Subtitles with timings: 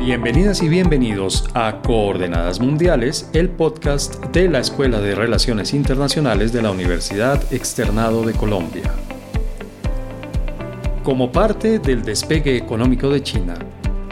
[0.00, 6.62] Bienvenidas y bienvenidos a Coordenadas Mundiales, el podcast de la Escuela de Relaciones Internacionales de
[6.62, 8.90] la Universidad Externado de Colombia.
[11.02, 13.56] Como parte del despegue económico de China,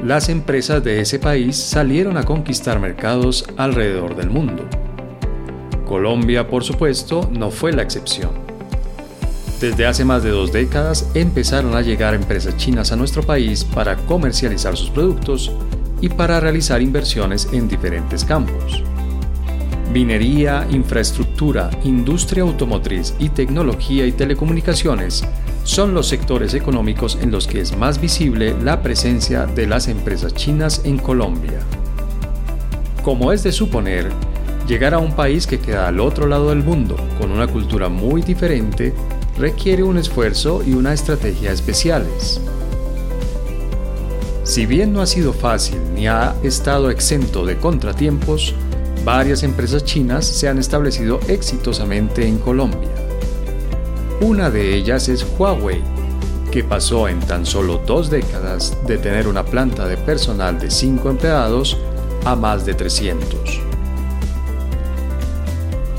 [0.05, 4.67] las empresas de ese país salieron a conquistar mercados alrededor del mundo.
[5.87, 8.33] Colombia, por supuesto, no fue la excepción.
[9.59, 13.97] Desde hace más de dos décadas empezaron a llegar empresas chinas a nuestro país para
[13.97, 15.51] comercializar sus productos
[16.01, 18.83] y para realizar inversiones en diferentes campos.
[19.93, 25.25] Minería, infraestructura, industria automotriz y tecnología y telecomunicaciones
[25.65, 30.35] son los sectores económicos en los que es más visible la presencia de las empresas
[30.35, 31.61] chinas en Colombia.
[33.03, 34.11] Como es de suponer,
[34.67, 38.21] llegar a un país que queda al otro lado del mundo, con una cultura muy
[38.21, 38.93] diferente,
[39.39, 42.41] requiere un esfuerzo y una estrategia especiales.
[44.49, 48.55] Si bien no ha sido fácil ni ha estado exento de contratiempos,
[49.05, 52.89] varias empresas chinas se han establecido exitosamente en Colombia.
[54.23, 55.83] Una de ellas es Huawei,
[56.51, 61.11] que pasó en tan solo dos décadas de tener una planta de personal de 5
[61.11, 61.77] empleados
[62.25, 63.61] a más de 300.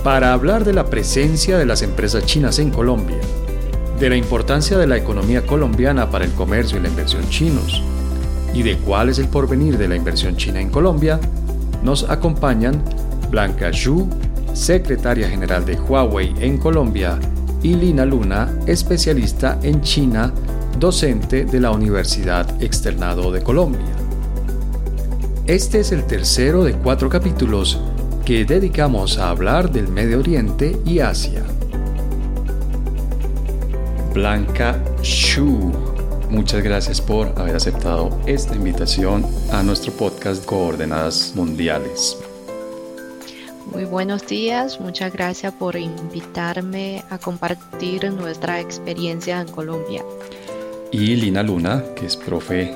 [0.03, 3.19] Para hablar de la presencia de las empresas chinas en Colombia,
[3.99, 7.83] de la importancia de la economía colombiana para el comercio y la inversión chinos,
[8.53, 11.19] y de cuál es el porvenir de la inversión china en Colombia,
[11.83, 12.81] nos acompañan
[13.29, 14.07] Blanca Xu,
[14.53, 17.19] secretaria general de Huawei en Colombia,
[17.61, 20.33] y Lina Luna, especialista en China,
[20.79, 23.95] docente de la Universidad Externado de Colombia.
[25.45, 27.79] Este es el tercero de cuatro capítulos
[28.23, 31.43] que dedicamos a hablar del Medio Oriente y Asia.
[34.13, 35.88] Blanca Xu
[36.29, 42.17] Muchas gracias por haber aceptado esta invitación a nuestro podcast Coordenadas Mundiales.
[43.73, 50.05] Muy buenos días, muchas gracias por invitarme a compartir nuestra experiencia en Colombia.
[50.91, 52.75] Y Lina Luna, que es profe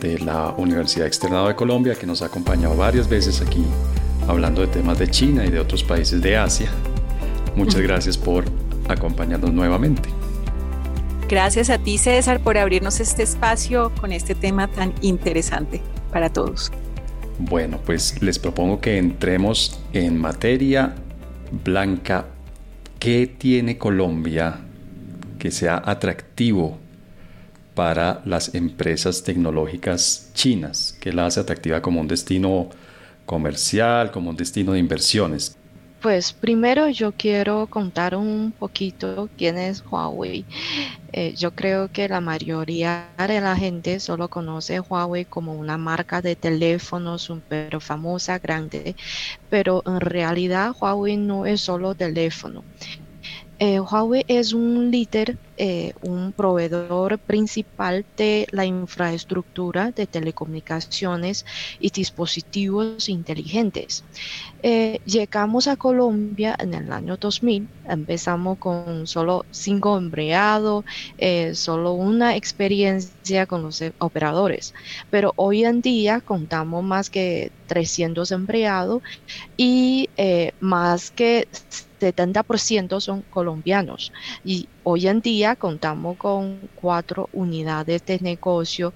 [0.00, 3.64] de la Universidad Externado de Colombia, que nos ha acompañado varias veces aquí
[4.28, 6.70] hablando de temas de China y de otros países de Asia.
[7.56, 8.44] Muchas gracias por
[8.88, 10.21] acompañarnos nuevamente.
[11.32, 15.80] Gracias a ti, César, por abrirnos este espacio con este tema tan interesante
[16.12, 16.70] para todos.
[17.38, 20.94] Bueno, pues les propongo que entremos en materia
[21.64, 22.26] blanca.
[22.98, 24.58] ¿Qué tiene Colombia
[25.38, 26.76] que sea atractivo
[27.74, 30.98] para las empresas tecnológicas chinas?
[31.00, 32.68] ¿Qué la hace atractiva como un destino
[33.24, 35.56] comercial, como un destino de inversiones?
[36.02, 40.46] Pues primero yo quiero contar un poquito quién es Huawei.
[41.12, 46.20] Eh, yo creo que la mayoría de la gente solo conoce Huawei como una marca
[46.22, 48.96] de teléfonos súper famosa, grande,
[49.48, 52.66] pero en realidad Huawei no es solo teléfono.
[53.64, 61.46] Eh, Huawei es un líder, eh, un proveedor principal de la infraestructura de telecomunicaciones
[61.78, 64.02] y dispositivos inteligentes.
[64.64, 70.84] Eh, llegamos a Colombia en el año 2000, empezamos con solo cinco empleados,
[71.52, 74.74] solo una experiencia con los operadores,
[75.08, 79.02] pero hoy en día contamos más que 300 empleados
[79.56, 80.08] y
[80.58, 81.46] más que
[82.02, 84.12] 70% son colombianos
[84.44, 88.94] y hoy en día contamos con cuatro unidades de negocio.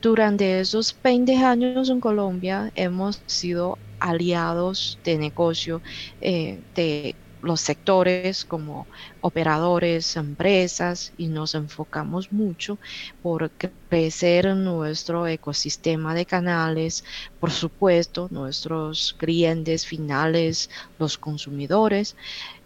[0.00, 5.82] Durante esos 20 años en Colombia hemos sido aliados de negocio
[6.20, 8.86] eh, de los sectores como
[9.20, 12.78] operadores, empresas y nos enfocamos mucho
[13.22, 13.50] por
[13.88, 17.04] crecer nuestro ecosistema de canales,
[17.40, 22.16] por supuesto, nuestros clientes finales, los consumidores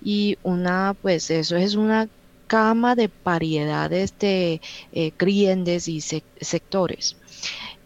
[0.03, 2.09] y una, pues eso es una
[2.49, 4.61] gama de variedades de
[4.93, 7.17] eh, clientes y sectores.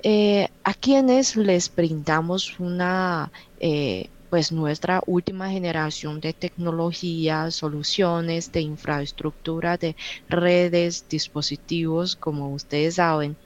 [0.02, 8.63] Eh, a quienes les brindamos una eh, pues nuestra última generación de tecnología, soluciones de
[8.63, 9.95] infraestructura, de
[10.29, 13.39] redes, dispositivos, como ustedes saben.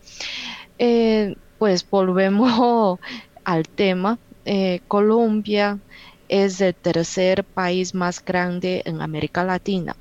[0.78, 2.98] Eh, pues volvemos
[3.44, 4.18] al tema.
[4.46, 5.78] Eh, Colombia
[6.26, 9.94] es el tercer país más grande en América Latina.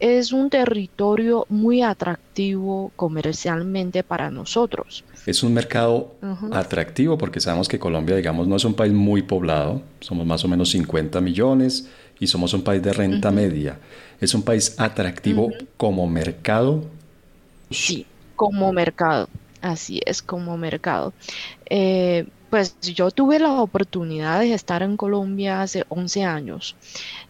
[0.00, 6.14] Es un territorio muy atractivo comercialmente para nosotros es un mercado
[6.52, 10.48] atractivo porque sabemos que Colombia, digamos, no es un país muy poblado, somos más o
[10.48, 11.86] menos 50 millones
[12.18, 13.78] y somos un país de renta media.
[14.22, 16.82] ¿Es un país atractivo como mercado?
[17.70, 18.06] Sí,
[18.36, 19.28] como mercado,
[19.60, 21.12] así es como mercado.
[21.68, 26.76] Eh, pues yo tuve la oportunidad de estar en Colombia hace 11 años.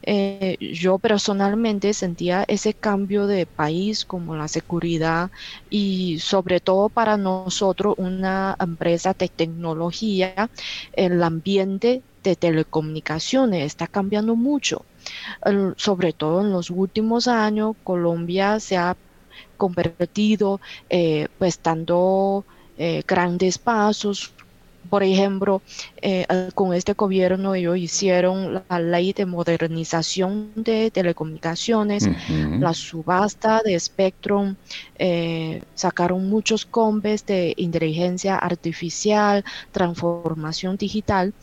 [0.03, 5.31] Eh, yo personalmente sentía ese cambio de país como la seguridad
[5.71, 10.51] y sobre todo para nosotros una empresa de tecnología,
[10.93, 14.85] el ambiente de telecomunicaciones está cambiando mucho.
[15.77, 18.97] sobre todo en los últimos años, Colombia se ha
[19.57, 20.61] convertido
[20.91, 22.45] eh, pues dando
[22.77, 24.33] eh, grandes pasos
[24.89, 25.63] por ejemplo,
[26.01, 33.79] eh, con este gobierno ellos hicieron la ley de modernización de telecomunicaciones, la subasta de
[33.79, 34.57] Spectrum,
[34.99, 41.35] eh, sacaron muchos combes de inteligencia artificial, transformación digital.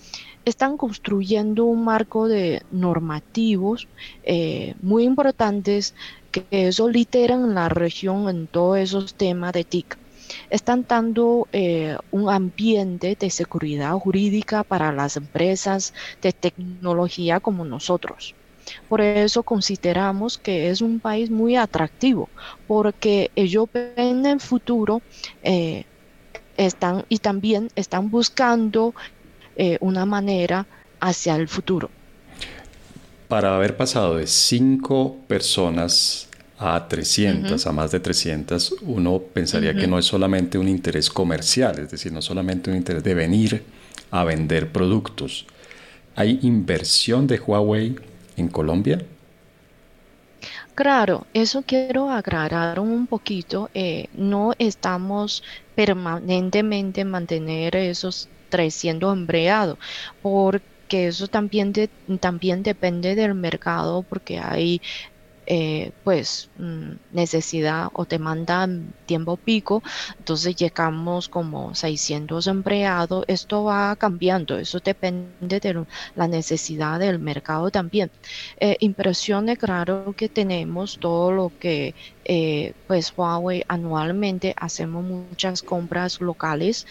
[0.46, 3.88] Están construyendo un marco de normativos
[4.24, 5.96] eh, muy importantes
[6.32, 9.98] que eso literan la región en todos esos temas de TIC
[10.50, 18.36] están dando eh, un ambiente de seguridad jurídica para las empresas de tecnología como nosotros.
[18.90, 22.30] Por eso consideramos que es un país muy atractivo,
[22.68, 25.02] porque ellos ven el futuro
[25.44, 25.86] eh,
[26.58, 28.94] están, y también están buscando
[29.56, 30.66] eh, una manera
[31.00, 31.90] hacia el futuro.
[33.28, 36.25] Para haber pasado de cinco personas
[36.58, 41.80] a 300, a más de 300, uno pensaría que no es solamente un interés comercial,
[41.80, 43.64] es decir, no solamente un interés de venir
[44.12, 45.46] a vender productos.
[46.16, 47.96] ¿Hay inversión de Huawei
[48.38, 49.06] en Colombia?
[50.76, 53.70] Claro, eso quiero aclarar un poquito.
[53.74, 55.44] Eh, no estamos
[55.74, 59.78] permanentemente mantener esos 300 empleados,
[60.22, 61.74] porque eso también,
[62.20, 64.82] también depende del mercado, porque hay
[65.46, 68.68] eh, pues mm, necesidad o demanda
[69.06, 69.84] tiempo pico,
[70.18, 77.72] entonces llegamos como 600 empleados, esto va cambiando, eso depende de la necesidad del mercado
[77.72, 78.12] también.
[78.60, 81.96] Eh, impresiones, claro que tenemos todo lo que
[82.26, 86.86] eh, pues Huawei anualmente hacemos muchas compras locales,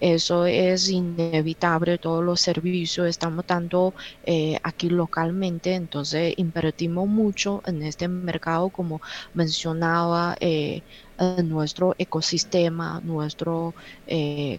[0.00, 3.94] eso es inevitable, todos los servicios estamos dando
[4.24, 9.00] eh, aquí localmente, entonces invertimos mucho en este mercado como
[9.34, 10.36] mencionaba.
[10.40, 10.82] Eh,
[11.22, 13.74] en nuestro ecosistema, nuestro,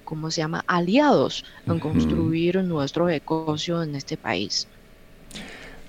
[0.04, 4.68] ¿cómo se llama?, aliados en construir nuestro negocio en este país.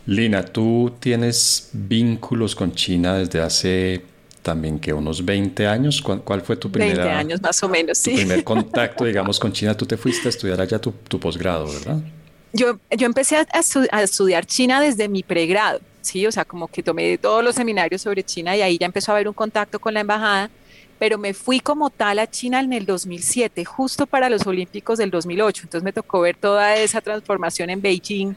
[0.06, 4.02] Lina, tú tienes vínculos con China desde hace
[4.42, 6.02] también que unos 20 años.
[6.02, 8.10] ¿Cuál, fue tu primera, 20 años más o menos, sí.
[8.10, 9.76] Tu primer contacto, digamos, con China?
[9.76, 11.98] Tú te fuiste a estudiar allá tu, tu posgrado, ¿verdad?
[12.52, 13.46] Yo, yo empecé a,
[13.92, 16.26] a, estudiar China desde mi pregrado, ¿sí?
[16.26, 19.14] O sea, como que tomé todos los seminarios sobre China y ahí ya empezó a
[19.14, 20.50] haber un contacto con la embajada
[21.02, 25.10] pero me fui como tal a China en el 2007, justo para los Olímpicos del
[25.10, 25.62] 2008.
[25.64, 28.36] Entonces me tocó ver toda esa transformación en Beijing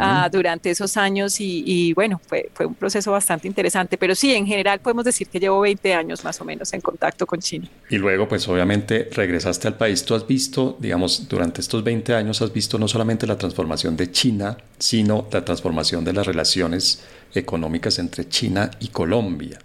[0.00, 3.98] ah, durante esos años y, bueno, fue, fue un proceso bastante interesante.
[3.98, 7.26] Pero sí, en general podemos decir que llevo 20 años más o menos en contacto
[7.26, 7.68] con China.
[7.90, 10.02] Y luego, pues obviamente regresaste al país.
[10.02, 14.10] Tú has visto, digamos, durante estos 20 años has visto no solamente la transformación de
[14.10, 17.04] China, sino la transformación de las relaciones
[17.34, 19.58] económicas entre China y Colombia.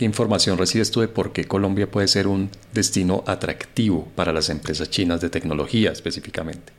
[0.00, 4.48] ¿Qué información recibes tú de por qué Colombia puede ser un destino atractivo para las
[4.48, 6.72] empresas chinas de tecnología específicamente?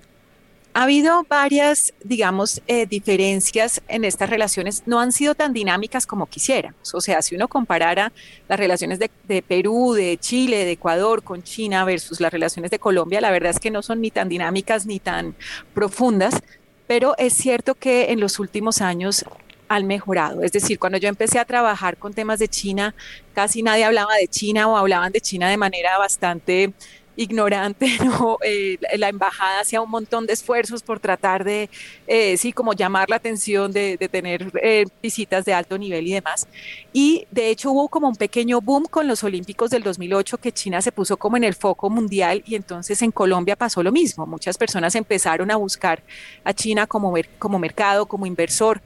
[0.74, 4.82] Ha habido varias, digamos, eh, diferencias en estas relaciones.
[4.88, 6.96] No han sido tan dinámicas como quisiéramos.
[6.96, 8.12] O sea, si uno comparara
[8.50, 12.80] las relaciones de, de, Perú, de Chile, de Ecuador con China versus las relaciones de
[12.80, 15.36] Colombia, la verdad es que no son ni tan dinámicas ni tan
[15.76, 16.42] profundas.
[16.88, 19.26] Pero es cierto que en los últimos años
[19.72, 20.44] han mejorado.
[20.44, 22.94] Es decir, cuando yo empecé a trabajar con temas de China,
[23.34, 26.74] casi nadie hablaba de China o hablaban de China de manera bastante
[27.16, 28.38] ignorante, ¿no?
[28.44, 31.70] Eh, la embajada hacía un montón de esfuerzos por tratar de,
[32.08, 36.48] eh, sí, como llamar la atención, de, tener eh, visitas de alto nivel y demás.
[36.92, 40.82] Y de hecho hubo como un pequeño boom con los Olímpicos del 2008 que China
[40.82, 44.26] se puso como en el foco mundial y entonces en Colombia pasó lo mismo.
[44.26, 46.04] Muchas personas empezaron a buscar
[46.44, 48.82] a China como, como mercado, como inversor.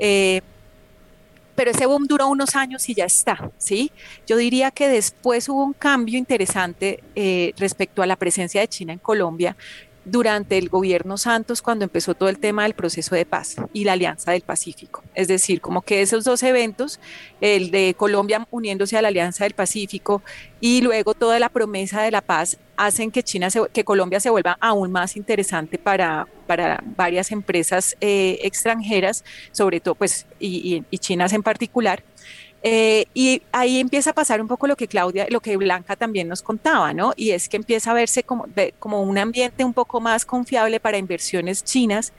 [0.00, 0.40] Eh,
[1.54, 3.92] pero ese boom duró unos años y ya está, ¿sí?
[4.26, 8.94] Yo diría que después hubo un cambio interesante eh, respecto a la presencia de China
[8.94, 9.54] en Colombia
[10.04, 13.92] durante el gobierno Santos cuando empezó todo el tema del proceso de paz y la
[13.92, 15.02] Alianza del Pacífico.
[15.14, 17.00] Es decir, como que esos dos eventos,
[17.40, 20.22] el de Colombia uniéndose a la Alianza del Pacífico
[20.60, 24.56] y luego toda la promesa de la paz, hacen que, China que Colombia se vuelva
[24.58, 31.42] aún más interesante para, para varias empresas eh, extranjeras, sobre todo pues y, chinas en
[31.42, 32.02] particular.
[32.62, 36.28] Eh, y ahí empieza a pasar un poco lo que Claudia, lo que Blanca también
[36.28, 37.12] nos contaba, ¿no?
[37.16, 38.46] Y es que empieza a verse como,
[38.78, 42.12] como un ambiente un poco más confiable para inversiones chinas.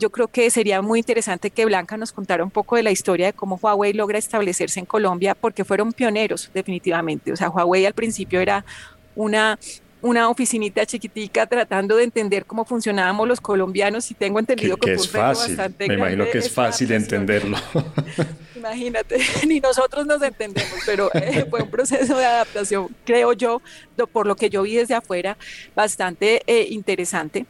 [0.00, 3.26] Yo creo que sería muy interesante que Blanca nos contara un poco de la historia
[3.26, 7.32] de cómo Huawei logra establecerse en Colombia, porque fueron pioneros definitivamente.
[7.32, 8.64] O sea, Huawei al principio era
[9.14, 9.58] una
[10.04, 15.08] una oficinita chiquitica tratando de entender cómo funcionábamos los colombianos y tengo entendido que, es
[15.08, 15.58] fácil.
[15.78, 17.56] Me imagino que es fácil entenderlo.
[18.54, 23.62] Imagínate, ni nosotros nos entendemos, pero eh, fue un proceso de adaptación, creo yo,
[24.12, 25.38] por lo que yo vi desde afuera,
[25.74, 27.46] bastante eh, interesante.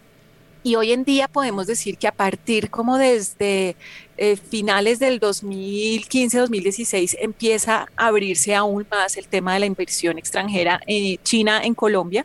[0.66, 3.76] Y hoy en día podemos decir que a partir como desde
[4.16, 10.80] eh, finales del 2015-2016 empieza a abrirse aún más el tema de la inversión extranjera
[10.86, 12.24] en China en Colombia.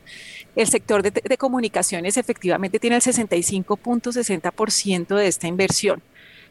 [0.56, 6.02] El sector de, comunicaciones efectivamente tiene el 65.60% de esta inversión.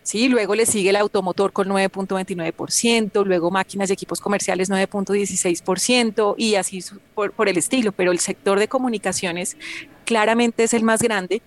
[0.03, 0.29] ¿sí?
[0.29, 6.85] Luego le sigue el automotor con 9.29%, luego máquinas y equipos comerciales 9.16% y así
[7.15, 9.57] por, por, el estilo, pero el sector de comunicaciones
[10.05, 11.43] claramente es el más grande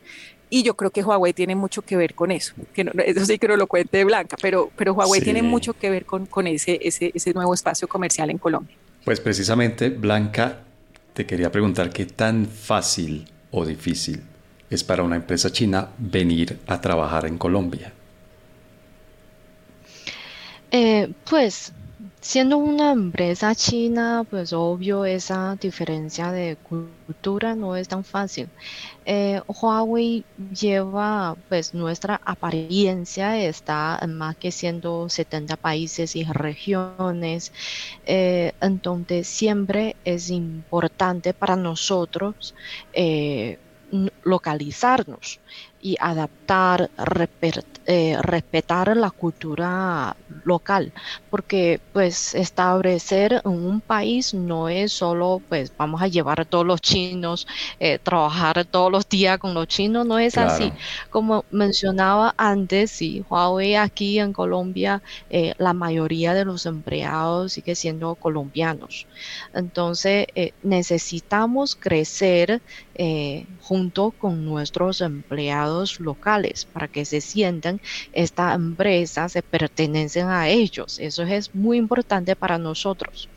[0.51, 2.53] y yo creo que Huawei tiene mucho que ver con eso.
[2.73, 6.05] Que eso sí que no lo cuente Blanca, pero, pero Huawei tiene mucho que ver
[6.05, 8.75] con, con ese, ese, ese nuevo espacio comercial en Colombia.
[9.05, 10.59] Pues precisamente, Blanca,
[11.13, 14.21] te quería preguntar qué tan fácil o difícil
[14.69, 17.93] es para una empresa china venir a trabajar en Colombia.
[20.69, 21.71] Eh, pues
[22.23, 28.51] Siendo una empresa china, pues obvio esa diferencia de cultura no es tan fácil.
[29.05, 37.51] Eh, Huawei lleva, pues nuestra apariencia está en más que 170 países y regiones,
[38.03, 42.53] eh, entonces siempre es importante para nosotros
[42.93, 43.57] eh,
[44.23, 45.41] localizarnos
[45.81, 46.89] y adaptar,
[47.87, 50.93] eh, respetar la cultura local,
[51.29, 56.79] porque pues establecer un país no es solo pues vamos a llevar a todos los
[56.81, 57.47] chinos,
[57.79, 60.71] eh, trabajar todos los días con los chinos, no es así.
[61.09, 67.75] Como mencionaba antes, sí, Huawei aquí en Colombia, eh, la mayoría de los empleados sigue
[67.75, 69.07] siendo colombianos.
[69.53, 70.27] Entonces
[70.61, 72.61] necesitamos crecer
[73.59, 77.79] junto con nuestros empleados locales para que se sientan
[78.11, 80.99] esta empresa se pertenecen a ellos.
[80.99, 83.29] Eso es muy importante para nosotros.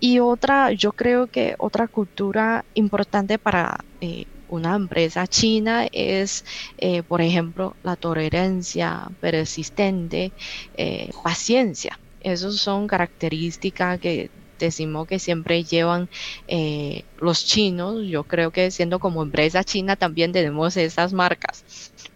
[0.00, 6.44] Y otra, yo creo que otra cultura importante para eh, una empresa china es,
[6.78, 10.32] eh, por ejemplo, la tolerancia persistente,
[10.74, 12.00] eh, paciencia.
[12.20, 14.30] Esas son características que
[14.60, 16.08] decimos que siempre llevan
[16.46, 18.02] eh, los chinos.
[18.06, 21.64] Yo creo que siendo como empresa china también tenemos esas marcas.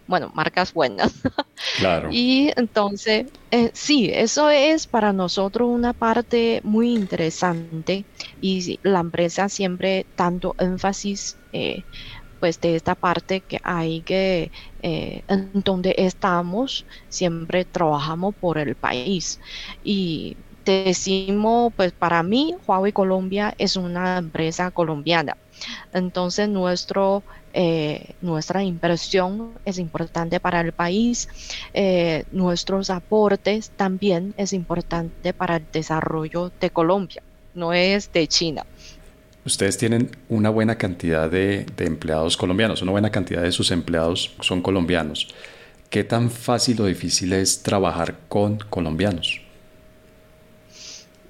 [0.07, 1.13] Bueno, marcas buenas.
[1.77, 2.09] Claro.
[2.11, 8.05] y entonces, eh, sí, eso es para nosotros una parte muy interesante
[8.39, 11.85] y la empresa siempre tanto énfasis eh,
[12.39, 19.39] pues de esta parte que hay que en donde estamos siempre trabajamos por el país
[19.81, 25.37] y decimos, pues para mí, Huawei Colombia es una empresa colombiana.
[25.93, 31.29] Entonces, nuestro, eh, nuestra inversión es importante para el país.
[31.73, 38.65] Eh, nuestros aportes también es importante para el desarrollo de Colombia, no es de China.
[39.45, 44.35] Ustedes tienen una buena cantidad de, de empleados colombianos, una buena cantidad de sus empleados
[44.41, 45.27] son colombianos.
[45.91, 49.44] ¿Qué tan fácil o difícil es trabajar con colombianos?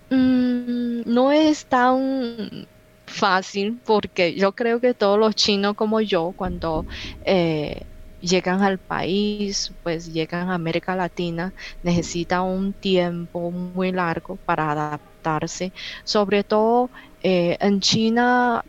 [0.09, 2.67] Mm, no es tan
[3.07, 6.85] fácil porque yo creo que todos los chinos como yo, cuando
[7.21, 7.81] eh,
[8.19, 15.73] llegan al país, pues llegan a América Latina, necesitan un tiempo muy largo para adaptarse.
[16.03, 18.63] Sobre todo eh, en China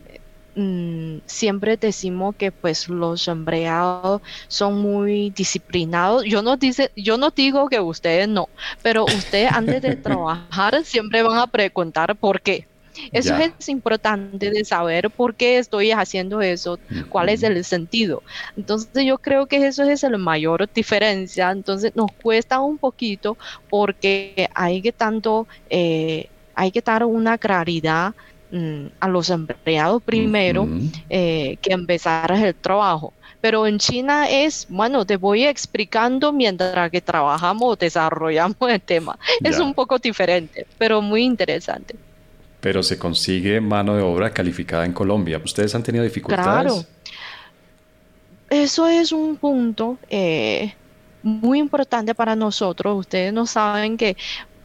[0.59, 6.23] Mm, siempre decimos que pues los empleados son muy disciplinados.
[6.25, 8.49] Yo no dice, yo no digo que ustedes no,
[8.81, 12.65] pero ustedes antes de trabajar siempre van a preguntar por qué.
[13.11, 18.23] Eso es importante de saber por qué estoy haciendo eso, cuál es el sentido.
[18.57, 21.51] Entonces yo creo que eso es la mayor diferencia.
[21.51, 23.37] Entonces nos cuesta un poquito
[23.69, 28.15] porque hay que tanto, eh, hay que dar una claridad
[28.49, 30.65] Mm, a los empleados primero
[31.09, 33.13] eh, que empezar el trabajo.
[33.41, 39.19] Pero en China es, bueno, te voy explicando mientras que trabajamos, desarrollamos el tema.
[39.43, 41.95] Es un poco diferente, pero muy interesante.
[42.61, 45.41] Pero se consigue mano de obra calificada en Colombia.
[45.43, 46.71] ¿Ustedes han tenido dificultades?
[46.71, 46.85] Claro.
[48.49, 50.73] Eso es un punto eh,
[51.21, 52.97] muy importante para nosotros.
[52.97, 54.15] Ustedes no saben que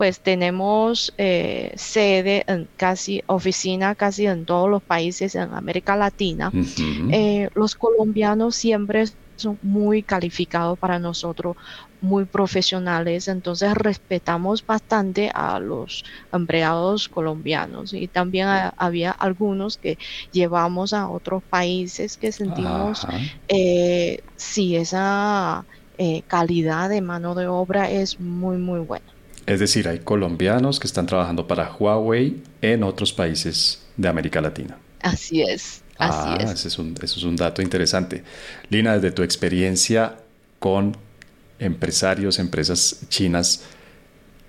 [0.02, 6.50] pues tenemos eh, sede en casi, oficina casi en todos los países en América Latina.
[7.12, 9.04] Eh, los colombianos siempre
[9.36, 11.56] son muy calificados para nosotros,
[12.00, 19.98] muy profesionales, entonces respetamos bastante a los empleados colombianos y también había algunos que
[20.32, 23.06] llevamos a otros países que sentimos
[23.46, 25.64] eh, si esa
[25.96, 29.11] eh, calidad de mano de obra es muy muy buena.
[29.46, 34.78] Es decir, hay colombianos que están trabajando para Huawei en otros países de América Latina.
[35.00, 35.82] Así es.
[35.98, 36.50] Así ah, es.
[36.50, 38.22] Ese es un, eso es un dato interesante.
[38.70, 40.16] Lina, desde tu experiencia
[40.58, 40.96] con
[41.58, 43.64] empresarios, empresas chinas,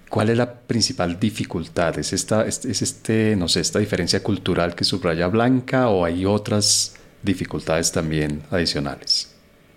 [0.09, 1.97] ¿cuál es la principal dificultad?
[1.97, 6.95] ¿Es esta, es, este, no sé, esta diferencia cultural que subraya Blanca o hay otras
[7.21, 9.33] dificultades también adicionales?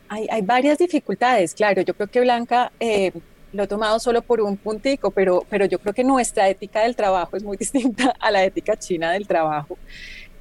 [0.08, 1.82] Hay, hay varias dificultades, claro.
[1.82, 3.12] Yo creo que Blanca eh,
[3.52, 6.96] lo he tomado solo por un puntico, pero, pero yo creo que nuestra ética del
[6.96, 9.78] trabajo es muy distinta a la ética china del trabajo.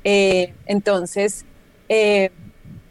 [0.04, 1.46] Eh, entonces,
[1.90, 2.32] eh,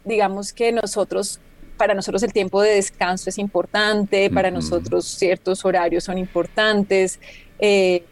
[0.03, 1.39] digamos que nosotros
[1.77, 7.19] para nosotros el tiempo de descanso es importante, para nosotros ciertos horarios son importantes.
[7.59, 8.03] Eh,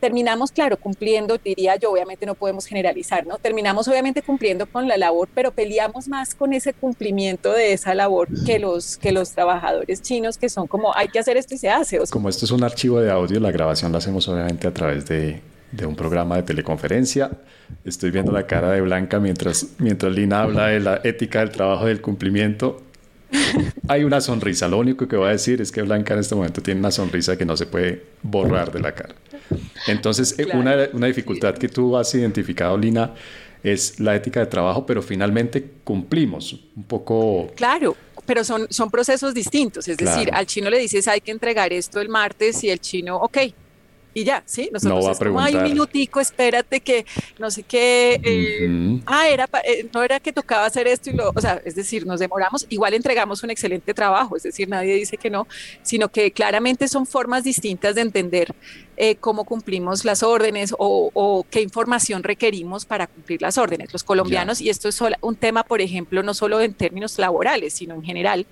[0.00, 3.38] terminamos, claro, cumpliendo, diría yo, obviamente no podemos generalizar, ¿no?
[3.38, 8.28] Terminamos obviamente cumpliendo con la labor, pero peleamos más con ese cumplimiento de esa labor
[8.44, 11.70] que los, que los trabajadores chinos, que son como, hay que hacer esto y se
[11.70, 11.98] hace.
[12.10, 15.40] como esto es un archivo de audio, la grabación la hacemos obviamente a través de,
[15.72, 17.30] de un programa de teleconferencia.
[17.84, 21.86] Estoy viendo la cara de Blanca mientras, mientras Lina habla de la ética del trabajo
[21.86, 22.82] del cumplimiento.
[23.88, 24.68] Hay una sonrisa.
[24.68, 27.36] Lo único que voy a decir es que Blanca en este momento tiene una sonrisa
[27.36, 29.14] que no se puede borrar de la cara.
[29.86, 33.14] Entonces, eh, una, una dificultad que tú has identificado, Lina,
[33.62, 37.50] es la ética de trabajo, pero finalmente cumplimos un poco.
[37.56, 39.88] Claro, pero son, son procesos distintos.
[39.88, 43.16] Es decir, al chino le dices hay que entregar esto el martes y el chino,
[43.16, 43.38] ok,
[44.18, 44.68] y ya, ¿sí?
[44.72, 45.56] Nosotros no va a preguntar.
[45.56, 47.06] un minutico, espérate que
[47.38, 51.30] no sé qué, eh, ah, era, eh, no era que tocaba hacer esto y lo,
[51.34, 55.16] o sea, es decir, nos demoramos, igual entregamos un excelente trabajo, es decir, nadie dice
[55.16, 55.46] que no,
[55.82, 58.54] sino que claramente son formas distintas de entender
[58.96, 63.92] eh, cómo cumplimos las órdenes o, qué información requerimos para cumplir las órdenes.
[63.92, 67.94] Los colombianos, y esto es un tema, por ejemplo, no solo en términos laborales, sino
[67.94, 68.46] en general,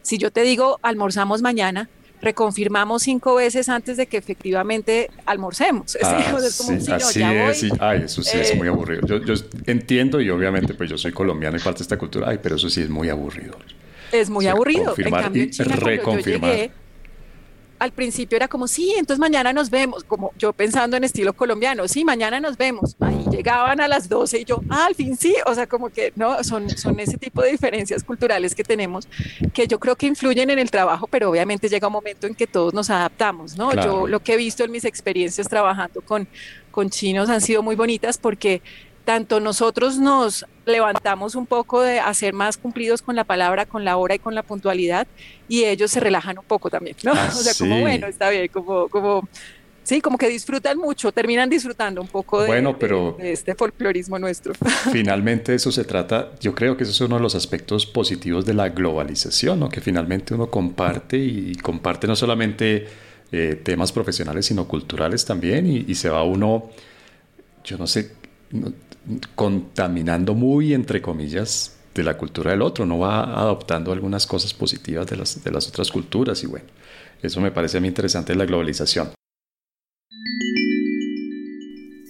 [0.00, 1.90] si yo te digo almorzamos mañana,
[2.22, 5.98] reconfirmamos cinco veces antes de que efectivamente almorcemos.
[6.02, 9.06] Ah, es como sí, así es, ay, eso sí es muy eh, aburrido.
[9.06, 9.34] Yo, yo,
[9.66, 12.70] entiendo y obviamente pues yo soy colombiano y parte de esta cultura, ay, pero eso
[12.70, 13.58] sí es muy aburrido.
[14.12, 14.86] Es muy aburrido.
[14.86, 16.70] Confirmar en cambio, y reconfirmar
[17.82, 21.88] al principio era como, sí, entonces mañana nos vemos, como yo pensando en estilo colombiano,
[21.88, 22.94] sí, mañana nos vemos.
[23.00, 26.12] Ahí llegaban a las 12 y yo, ah, al fin sí, o sea, como que
[26.14, 29.08] no, son, son ese tipo de diferencias culturales que tenemos
[29.52, 32.46] que yo creo que influyen en el trabajo, pero obviamente llega un momento en que
[32.46, 33.74] todos nos adaptamos, ¿no?
[33.74, 36.28] Yo lo que he visto en mis experiencias trabajando con,
[36.70, 38.62] con chinos han sido muy bonitas porque
[39.04, 43.96] tanto nosotros nos levantamos un poco de hacer más cumplidos con la palabra, con la
[43.96, 45.06] hora y con la puntualidad,
[45.48, 47.12] y ellos se relajan un poco también, ¿no?
[47.14, 49.28] Ah, o sea, como bueno, está bien, como, como,
[49.82, 54.54] sí, como que disfrutan mucho, terminan disfrutando un poco de, bueno, pero este folclorismo nuestro.
[54.92, 58.54] Finalmente eso se trata, yo creo que eso es uno de los aspectos positivos de
[58.54, 59.68] la globalización, ¿no?
[59.68, 62.86] Que finalmente uno comparte y comparte no solamente
[63.32, 66.70] eh, temas profesionales, sino culturales también, y, y se va uno,
[67.64, 68.12] yo no sé,
[69.34, 75.06] contaminando muy, entre comillas, de la cultura del otro, no va adoptando algunas cosas positivas
[75.06, 76.66] de las, de las otras culturas y bueno,
[77.22, 79.10] eso me parece a mí interesante la globalización.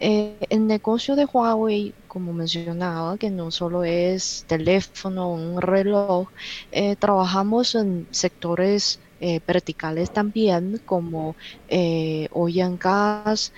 [0.00, 6.28] Eh, el negocio de Huawei, como mencionaba, que no solo es teléfono, un reloj,
[6.72, 11.36] eh, trabajamos en sectores eh, verticales también, como
[11.68, 13.52] eh, hoy en gas,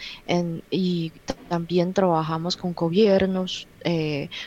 [0.71, 1.13] y
[1.49, 3.69] también trabajamos con gobiernos,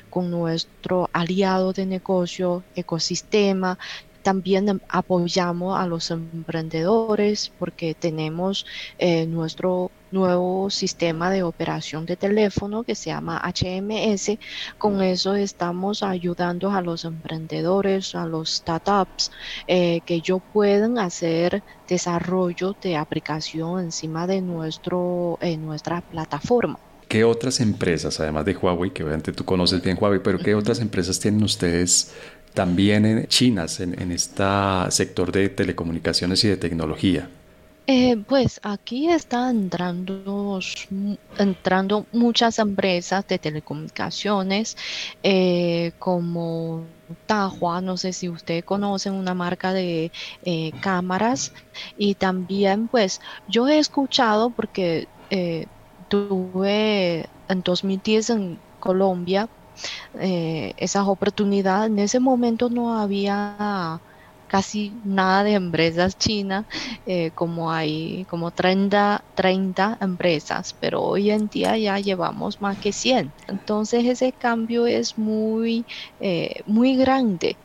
[0.10, 3.78] con nuestro aliado de negocio, ecosistema,
[4.24, 8.66] también apoyamos a los emprendedores porque tenemos
[8.98, 14.38] eh, nuestro nuevo sistema de operación de teléfono que se llama HMS.
[14.78, 19.32] Con eso estamos ayudando a los emprendedores, a los startups,
[19.68, 26.80] eh, que ellos puedan hacer desarrollo de aplicación encima de nuestro, eh, nuestra plataforma.
[27.08, 30.80] ¿Qué otras empresas, además de Huawei, que obviamente tú conoces bien Huawei, pero qué otras
[30.80, 32.12] empresas tienen ustedes
[32.54, 34.44] también en chinas en, este
[34.90, 37.30] sector de telecomunicaciones y de tecnología?
[37.86, 40.60] Eh, pues aquí están entrando,
[41.38, 44.78] entrando muchas empresas de telecomunicaciones
[45.22, 46.86] eh, como
[47.26, 50.14] Tahua, no sé si ustedes conocen una marca de
[50.46, 51.52] eh, cámaras
[51.98, 55.10] y también pues yo he escuchado porque
[56.08, 59.50] tuve en 2010 en Colombia
[60.14, 61.90] eh, esas oportunidades.
[61.92, 64.02] En ese momento no había
[64.48, 66.66] casi nada de empresas chinas,
[67.06, 72.94] eh, como hay como 30, 30 empresas, pero hoy en día ya llevamos más que
[72.94, 73.34] 100.
[73.48, 75.88] Entonces ese cambio es muy,
[76.20, 77.60] eh, muy grande.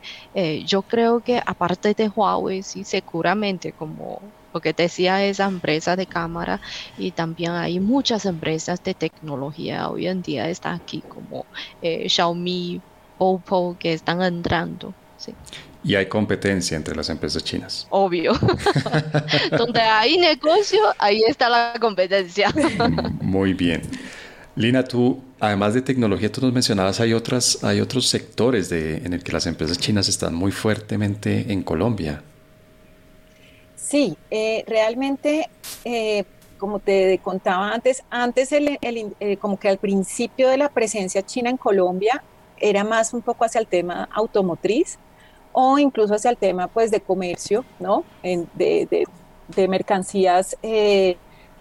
[0.65, 6.61] yo creo que aparte de Huawei, sí, seguramente como porque decía esa empresa de cámara
[6.97, 11.45] y también hay muchas empresas de tecnología hoy en día está aquí como
[11.81, 12.81] eh, Xiaomi,
[13.17, 14.93] Oppo que están entrando.
[15.83, 17.87] Y hay competencia entre las empresas chinas.
[17.89, 18.33] Obvio.
[19.57, 22.53] Donde hay negocio, ahí está la competencia.
[23.21, 23.81] Muy bien.
[24.55, 29.13] Lina, tú, además de tecnología, tú nos mencionabas, hay, otras, hay otros sectores de, en
[29.13, 32.23] el que las empresas chinas están muy fuertemente en Colombia.
[33.89, 35.49] Sí, eh, realmente,
[35.83, 36.23] eh,
[36.59, 41.49] como te contaba antes, antes el, eh, como que al principio de la presencia china
[41.49, 42.23] en Colombia
[42.59, 44.99] era más un poco hacia el tema automotriz
[45.53, 48.03] o incluso hacia el tema pues de comercio, ¿no?
[48.21, 49.07] de,
[49.67, 50.55] mercancías,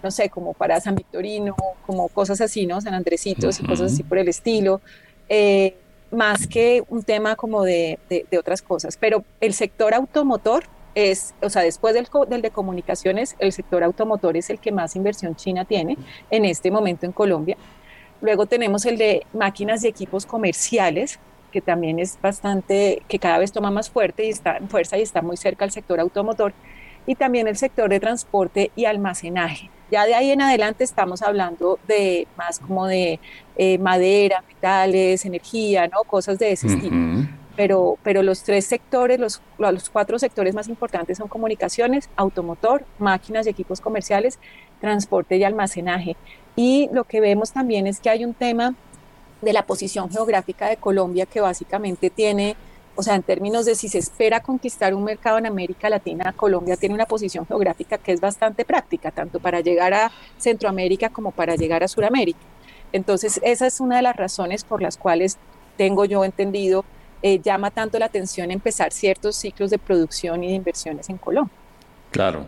[0.02, 2.82] no sé, como para San Victorino, como cosas así, ¿no?
[2.82, 4.82] San Andresitos y cosas así por el estilo.
[6.10, 8.98] más que un tema como de, de otras cosas.
[8.98, 10.64] Pero el sector automotor
[10.98, 15.36] es, o sea, después del, de comunicaciones, el sector automotor es el que más inversión
[15.36, 15.96] china tiene
[16.30, 17.56] en este momento en Colombia.
[18.20, 21.20] Luego tenemos el de máquinas y equipos comerciales,
[21.52, 25.22] que también es bastante, que cada vez toma más fuerte y está fuerza y está
[25.22, 26.52] muy cerca al sector automotor.
[27.06, 29.70] Y también el sector de transporte y almacenaje.
[29.90, 33.18] Ya de ahí en adelante estamos hablando de más como de
[33.56, 36.02] eh, madera, metales, energía, ¿no?
[36.04, 41.18] Cosas de ese estilo pero, pero los tres sectores, los, los cuatro sectores más importantes
[41.18, 44.38] son comunicaciones, automotor, máquinas y equipos comerciales,
[44.80, 46.16] transporte y almacenaje.
[46.54, 48.76] Y lo que vemos también es que hay un tema
[49.42, 52.54] de la posición geográfica de Colombia que básicamente tiene,
[52.94, 56.76] o sea, en términos de si se espera conquistar un mercado en América Latina, Colombia
[56.76, 61.56] tiene una posición geográfica que es bastante práctica, tanto para llegar a Centroamérica como para
[61.56, 62.38] llegar a Sudamérica.
[62.92, 65.38] Entonces, esa es una de las razones por las cuales
[65.76, 66.84] tengo yo entendido
[67.22, 71.54] eh, llama tanto la atención empezar ciertos ciclos de producción y de inversiones en Colombia.
[72.10, 72.46] Claro,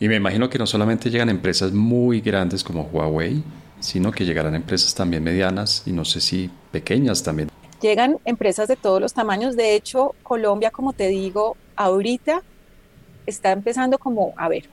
[0.00, 3.42] y me imagino que no solamente llegan empresas muy grandes como Huawei,
[3.80, 7.48] sino que llegarán empresas también medianas y no sé si pequeñas también.
[7.80, 12.42] Llegan empresas de todos los tamaños, de hecho Colombia, como te digo, ahorita
[13.26, 14.64] está empezando como, a ver,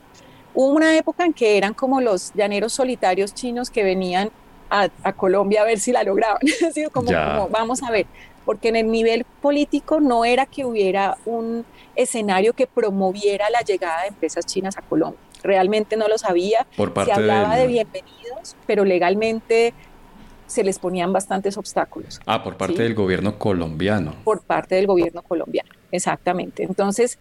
[0.53, 4.31] hubo una época en que eran como los llaneros solitarios chinos que venían
[4.69, 6.39] a, Colombia a ver si la lograban,
[6.91, 8.08] como, como vamos a ver,
[8.45, 14.03] porque en el nivel político no era que hubiera un escenario que promoviera la llegada
[14.03, 15.19] de empresas chinas a Colombia.
[15.43, 16.65] Realmente no lo sabía.
[16.75, 19.73] Por parte se hablaba de bienvenidos, pero legalmente
[20.47, 22.19] se les ponían bastantes obstáculos.
[22.25, 24.15] Ah, por parte del gobierno colombiano.
[24.23, 26.63] Por parte del gobierno colombiano, exactamente.
[26.63, 27.19] Entonces,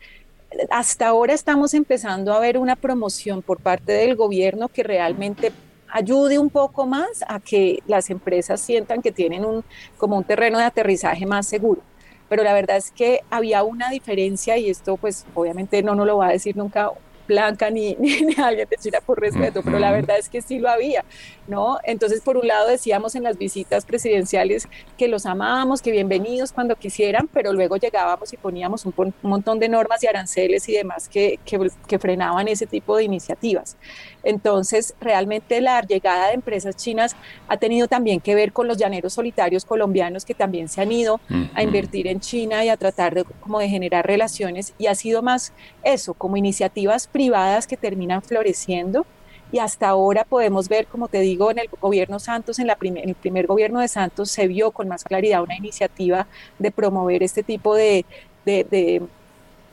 [0.71, 5.53] hasta ahora estamos empezando a ver una promoción por parte del gobierno que realmente
[5.95, 9.65] ayude un poco más a que las empresas sientan que tienen un,
[9.97, 11.81] como un terreno de aterrizaje más seguro.
[12.29, 16.17] pero la verdad es que había una diferencia y esto pues obviamente no nos lo
[16.17, 16.91] va a decir nunca
[17.27, 20.69] Blanca ni, ni, alguien de China por respeto, pero la verdad es que sí lo
[20.69, 21.05] había,
[21.47, 21.79] ¿no?
[21.85, 26.77] Entonces, por un lado decíamos en las visitas presidenciales que los amábamos, que bienvenidos cuando
[26.77, 31.39] quisieran, pero luego llegábamos y poníamos un, montón de normas y aranceles y demás que,
[31.45, 33.77] que, frenaban ese tipo de iniciativas.
[34.25, 37.15] Entonces, realmente la llegada de empresas chinas
[37.49, 41.21] ha tenido también que ver con los llaneros solitarios colombianos que también se han ido
[41.55, 44.75] a invertir en China y a tratar de, como de generar relaciones.
[44.79, 49.07] Y ha sido más eso, como iniciativas privadas que terminan floreciendo.
[49.53, 53.15] Y hasta ahora podemos ver, como te digo, en el gobierno Santos, en, la el
[53.15, 56.27] primer gobierno de Santos se vio con más claridad una iniciativa
[56.59, 58.05] de promover este tipo de,
[58.45, 58.65] de,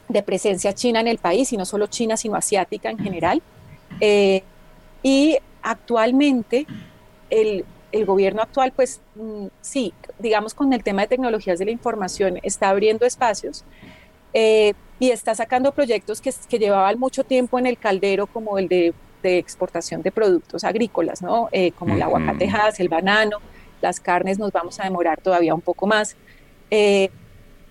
[0.08, 3.42] de, presencia china en el país, y no solo china, sino asiática en general.
[3.99, 4.43] Eh,
[5.04, 6.65] y actualmente
[7.30, 11.71] el, el, gobierno actual, pues mm, sí, digamos con el tema de tecnologías de la
[11.71, 13.63] información, está abriendo espacios.
[14.34, 18.67] Eh, y está sacando proyectos que, que, llevaban mucho tiempo en el caldero, como el
[18.67, 21.49] de, de exportación de productos agrícolas, ¿no?
[21.51, 23.38] Eh, como el aguacatejas, el banano,
[23.82, 26.15] las carnes nos vamos a demorar todavía un poco más.
[26.69, 27.10] Eh,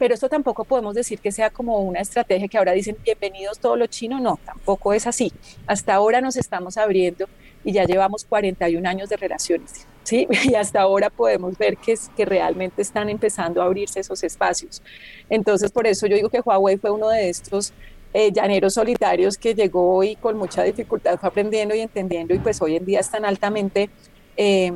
[0.00, 3.78] pero esto tampoco podemos decir que sea como una estrategia que ahora dicen bienvenidos todos
[3.78, 5.30] los chinos, no, tampoco es así.
[5.66, 7.26] Hasta ahora nos estamos abriendo
[7.62, 9.86] y ya llevamos 41 años de relaciones.
[10.02, 10.26] ¿sí?
[10.44, 14.82] Y hasta ahora podemos ver que, es, que realmente están empezando a abrirse esos espacios.
[15.28, 17.74] Entonces, por eso yo digo que Huawei fue uno de estos
[18.14, 22.62] eh, llaneros solitarios que llegó y con mucha dificultad fue aprendiendo y entendiendo y pues
[22.62, 23.90] hoy en día están altamente
[24.38, 24.72] eh,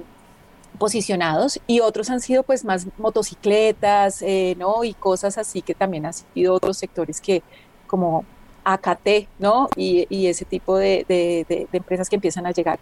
[0.78, 4.84] posicionados y otros han sido pues más motocicletas, eh, ¿no?
[4.84, 7.42] Y cosas así que también han sido otros sectores que
[7.86, 8.24] como
[8.64, 9.68] AKT, ¿no?
[9.76, 12.78] Y, y ese tipo de, de, de, empresas que empiezan a llegar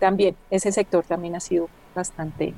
[0.00, 2.52] también, ese sector también ha sido bastante,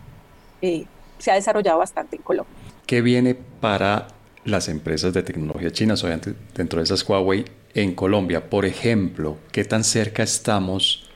[0.62, 0.86] eh,
[1.18, 2.54] se ha desarrollado bastante en Colombia.
[2.86, 4.08] ¿Qué viene para
[4.44, 8.48] las empresas de tecnología chinas, obviamente dentro de esas Huawei, en Colombia?
[8.48, 11.07] Por ejemplo, ¿qué tan cerca estamos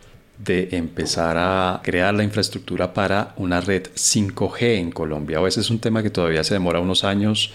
[0.45, 5.41] de empezar a crear la infraestructura para una red 5G en Colombia?
[5.41, 7.53] O ese es un tema que todavía se demora unos años,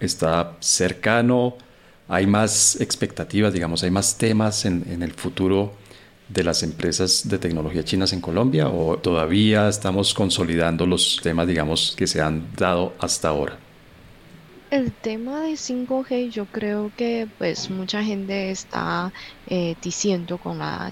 [0.00, 1.56] está cercano,
[2.08, 5.72] hay más expectativas, digamos, hay más temas en, el futuro
[6.28, 11.94] de las empresas de tecnología chinas en Colombia o todavía estamos consolidando los temas, digamos,
[11.96, 13.58] que se han dado hasta ahora?
[14.70, 19.12] El tema de 5G yo creo que pues mucha gente está
[19.46, 20.90] eh, diciendo con la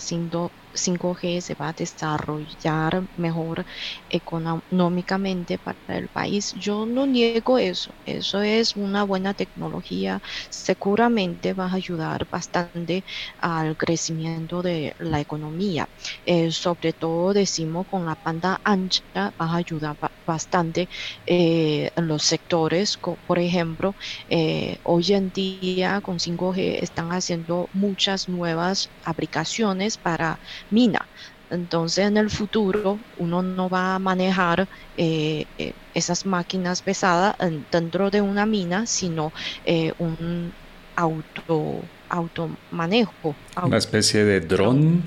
[0.74, 3.64] 5G se va a desarrollar mejor
[4.08, 6.52] económicamente para el país.
[6.54, 7.94] Yo no niego eso.
[8.04, 10.20] Eso es una buena tecnología.
[10.50, 13.04] Seguramente va a ayudar bastante
[13.38, 15.88] al crecimiento de la economía.
[16.24, 20.88] Eh, sobre todo decimos con la banda ancha va a ayudar bastante
[21.26, 22.96] eh, los sectores.
[23.26, 23.96] Por ejemplo,
[24.28, 31.06] eh, hoy en día con 5G están haciendo muchas nuevas aplicaciones para mina.
[31.50, 37.36] Entonces en el futuro uno no va a manejar eh, eh, esas máquinas pesadas
[37.72, 39.32] dentro de una mina, sino
[39.64, 40.52] eh, un
[40.94, 43.34] auto automanejo.
[43.62, 45.02] Una especie de dron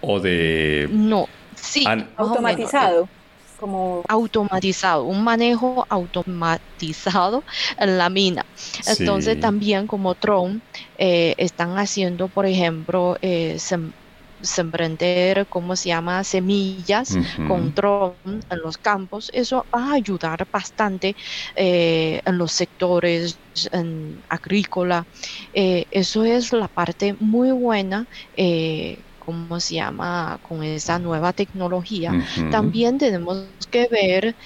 [0.00, 0.88] o de...
[0.90, 1.84] No, sí.
[2.16, 3.08] automatizado.
[3.58, 4.02] Como...
[4.08, 7.44] automatizado, un manejo automatizado
[7.78, 8.44] en la mina.
[8.86, 10.60] Entonces también como drone
[10.98, 13.16] están haciendo, por ejemplo,
[14.42, 16.24] sembrender, ¿cómo se llama?
[16.24, 19.30] Semillas con dron en los campos.
[19.32, 21.14] Eso va a ayudar bastante
[21.54, 25.06] eh, en los sectores en agrícola.
[25.52, 28.06] Eh, eso es la parte muy buena.
[28.32, 30.38] Eh, ¿cómo se llama?
[30.42, 32.16] Con esa nueva tecnología.
[32.48, 34.36] También tenemos que ver,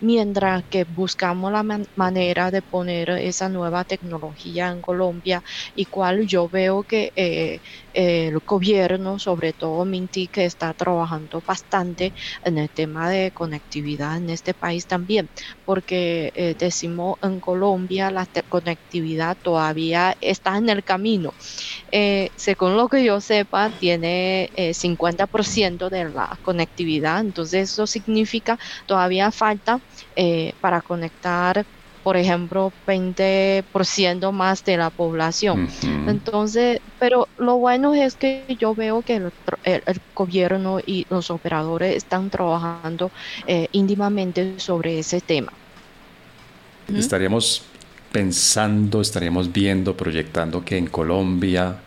[0.00, 5.42] mientras que buscamos la manera de poner esa nueva tecnología en Colombia,
[5.74, 7.12] y cual yo veo que
[7.92, 14.30] el gobierno, sobre todo Minty, que está trabajando bastante en el tema de conectividad en
[14.30, 15.30] este país también,
[15.64, 21.34] porque eh, decimos en Colombia la conectividad todavía está en el camino.
[21.92, 28.58] Eh, según lo que yo sepa, tiene 50% eh, de la conectividad, entonces eso significa
[28.86, 29.80] todavía falta
[30.60, 31.64] para conectar
[32.06, 35.68] por ejemplo, 20% más de la población.
[36.06, 39.32] Entonces, pero lo bueno es que yo veo que el,
[40.14, 43.10] gobierno y los operadores están trabajando
[43.48, 45.52] eh, íntimamente sobre ese tema.
[46.94, 47.64] Estaríamos
[48.12, 51.78] pensando, estaríamos viendo, proyectando que en Colombia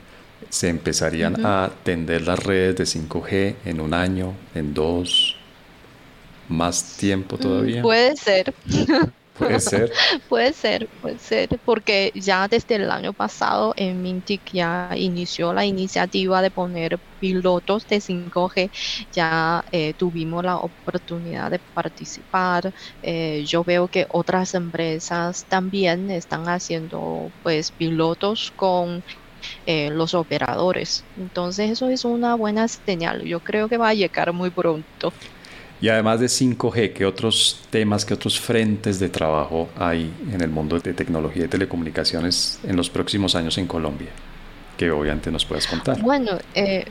[0.49, 5.38] se empezarían a atender las redes de 5G en un año, en dos,
[6.49, 7.81] más tiempo mm, todavía.
[7.81, 8.53] Puede ser.
[9.39, 9.91] Puede ser.
[10.29, 15.65] puede ser, puede ser, porque ya desde el año pasado en Mintic ya inició la
[15.65, 18.69] iniciativa de poner pilotos de 5G,
[19.13, 22.73] ya eh, tuvimos la oportunidad de participar.
[23.01, 29.03] Eh, yo veo que otras empresas también están haciendo pues pilotos con
[29.65, 31.05] eh, los operadores.
[31.17, 33.23] Entonces eso es una buena señal.
[33.23, 35.13] Yo creo que va a llegar muy pronto.
[35.81, 40.49] Y además de 5G, ¿qué otros temas, qué otros frentes de trabajo hay en el
[40.49, 44.09] mundo de tecnología y telecomunicaciones en los próximos años en Colombia?
[44.77, 46.01] Que obviamente nos puedas contar.
[46.01, 46.85] Bueno, eh,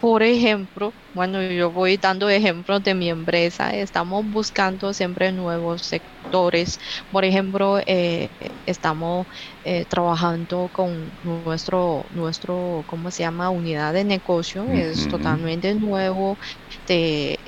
[0.00, 3.74] por ejemplo, bueno, yo voy dando ejemplos de mi empresa.
[3.74, 6.80] Estamos buscando siempre nuevos sectores.
[7.12, 8.28] Por ejemplo, eh,
[8.66, 9.26] estamos
[9.64, 11.10] eh, trabajando con
[11.44, 13.50] nuestro, nuestro, ¿cómo se llama?
[13.50, 14.64] Unidad de negocio.
[14.72, 16.36] Es totalmente nuevo.
[16.88, 17.38] De,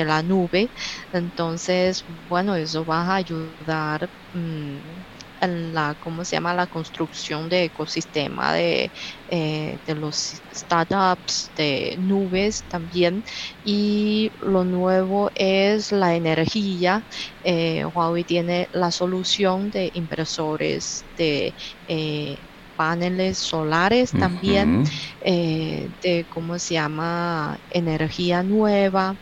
[0.00, 0.72] de la nube.
[1.12, 5.02] Entonces, bueno, eso va a ayudar mm,
[5.40, 6.54] en la, ¿cómo se llama?
[6.54, 8.92] La construcción de ecosistema de,
[9.26, 13.22] eh, de los startups, de nubes también.
[13.62, 17.04] Y lo nuevo es la energía.
[17.42, 21.54] Eh, Huawei tiene la solución de impresores de
[21.86, 24.80] eh, paneles solares también,
[25.20, 29.16] de cómo se llama energía nueva.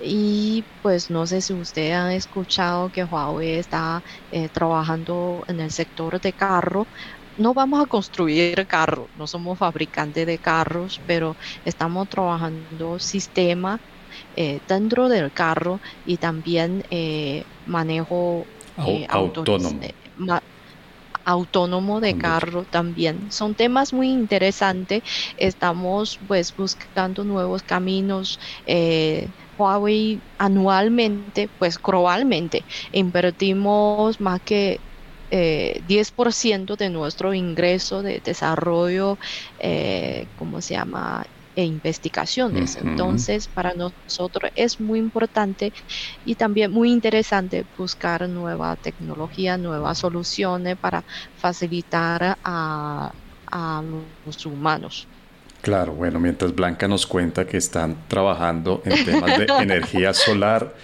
[0.00, 5.70] Y pues no sé si ustedes han escuchado que Huawei está eh, trabajando en el
[5.72, 6.88] sector de carro.
[7.36, 13.82] No vamos a construir carros, no somos fabricantes de carros, pero estamos trabajando sistema
[14.34, 18.50] eh, dentro del carro y también eh, manejo
[19.08, 19.80] autónomo
[21.24, 23.30] autónomo de carro también.
[23.30, 25.02] Son temas muy interesantes.
[25.36, 28.38] Estamos pues buscando nuevos caminos.
[29.60, 34.82] Huawei anualmente, pues globalmente, invertimos más que
[35.30, 39.18] eh, 10% de nuestro ingreso de desarrollo,
[39.58, 41.24] eh, ¿cómo se llama?
[41.56, 42.76] e investigaciones.
[42.76, 45.72] Entonces, para nosotros es muy importante
[46.24, 53.12] y también muy interesante buscar nueva tecnología, nuevas soluciones para facilitar a,
[53.50, 55.08] a los humanos.
[55.62, 60.74] Claro, bueno, mientras Blanca nos cuenta que están trabajando en temas de energía solar,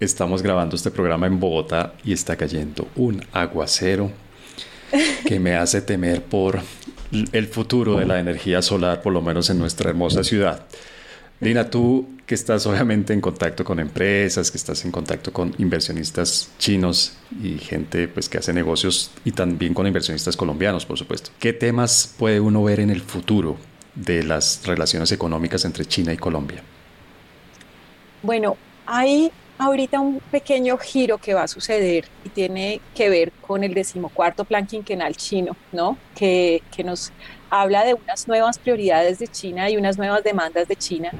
[0.00, 4.10] estamos grabando este programa en Bogotá y está cayendo un aguacero
[5.24, 6.60] que me hace temer por
[7.32, 10.64] el futuro de la energía solar, por lo menos en nuestra hermosa ciudad.
[11.40, 16.50] Lina, tú que estás obviamente en contacto con empresas, que estás en contacto con inversionistas
[16.58, 21.30] chinos y gente pues, que hace negocios y también con inversionistas colombianos, por supuesto.
[21.38, 23.56] ¿Qué temas puede uno ver en el futuro
[23.94, 26.62] de las relaciones económicas entre China y Colombia?
[28.22, 33.64] Bueno, hay ahorita un pequeño giro que va a suceder y tiene que ver con
[33.64, 35.98] el decimocuarto plan quinquenal chino, ¿no?
[36.14, 37.12] Que, que nos
[37.50, 41.10] habla de unas nuevas prioridades de China y unas nuevas demandas de China.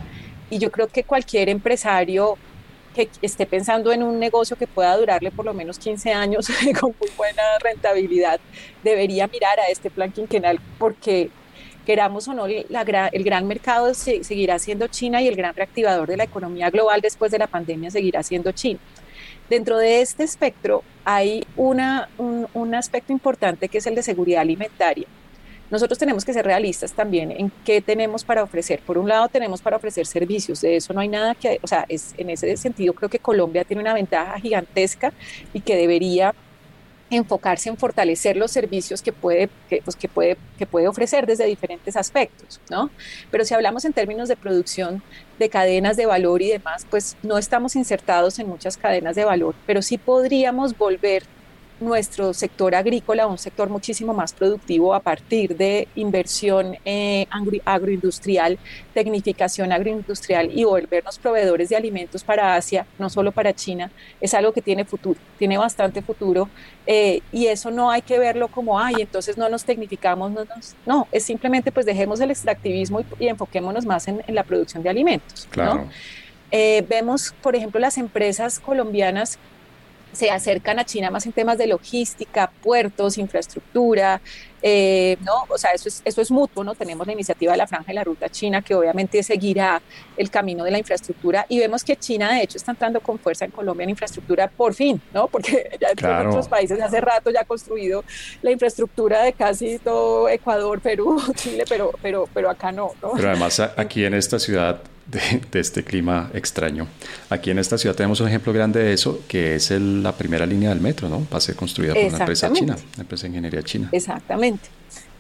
[0.51, 2.39] Y yo creo que cualquier empresario
[2.95, 6.49] que esté pensando en un negocio que pueda durarle por lo menos 15 años
[6.81, 8.41] con muy buena rentabilidad,
[8.83, 11.31] debería mirar a este plan quinquenal porque
[11.89, 16.19] queramos o no, la, el gran mercado seguirá siendo China y el gran reactivador de
[16.19, 18.79] la economía global después de la pandemia seguirá siendo China.
[19.49, 24.43] Dentro de este espectro hay una, un, un aspecto importante que es el de seguridad
[24.43, 25.07] alimentaria.
[25.71, 28.81] Nosotros tenemos que ser realistas también en qué tenemos para ofrecer.
[28.81, 31.87] Por un lado, tenemos para ofrecer servicios, de eso no hay nada que, o sea,
[31.89, 35.15] es, en ese sentido creo que Colombia tiene una ventaja gigantesca
[35.55, 36.35] y que debería
[37.11, 41.45] enfocarse en fortalecer los servicios que puede, que, pues, que, puede, que puede ofrecer desde
[41.47, 42.91] diferentes aspectos, ¿no?
[43.31, 45.03] Pero si hablamos en términos de producción
[45.39, 49.55] de cadenas de valor y demás, pues no estamos insertados en muchas cadenas de valor,
[49.67, 51.23] pero sí podríamos volver
[51.81, 57.27] nuestro sector agrícola, un sector muchísimo más productivo a partir de inversión eh,
[57.65, 58.59] agroindustrial,
[58.95, 64.53] tecnificación agroindustrial y volvernos proveedores de alimentos para Asia, no solo para China, es algo
[64.53, 66.49] que tiene futuro, tiene bastante futuro
[66.87, 70.45] eh, y eso no hay que verlo como, ay, entonces no nos tecnificamos, no,
[70.87, 75.49] no es simplemente pues dejemos el extractivismo y, enfoquémonos más en, la producción de alimentos.
[76.51, 79.39] Eh, vemos, por ejemplo, las empresas colombianas
[80.19, 84.21] se acercan a China más en temas de logística, puertos, infraestructura,
[84.61, 85.45] eh, ¿no?
[85.49, 86.75] O sea, eso es, eso es mutuo, ¿no?
[86.75, 89.81] Tenemos la iniciativa de la Franja de la Ruta China que obviamente seguirá
[90.17, 93.45] el camino de la infraestructura y vemos que China de hecho está entrando con fuerza
[93.45, 95.29] en Colombia en infraestructura por fin, ¿no?
[95.33, 95.91] Porque ya
[96.21, 98.03] en otros países hace rato ya ha construido
[98.43, 103.13] la infraestructura de casi todo Ecuador, Perú, Chile, pero, pero, pero acá no, ¿no?
[103.15, 106.87] Pero además aquí en esta ciudad de, este clima extraño.
[107.31, 110.71] Aquí en esta ciudad tenemos un ejemplo grande de eso, que es la primera línea
[110.71, 111.27] del metro, ¿no?
[111.33, 113.89] Va a ser construida por una empresa china, una empresa de ingeniería china.
[113.93, 114.69] Exactamente.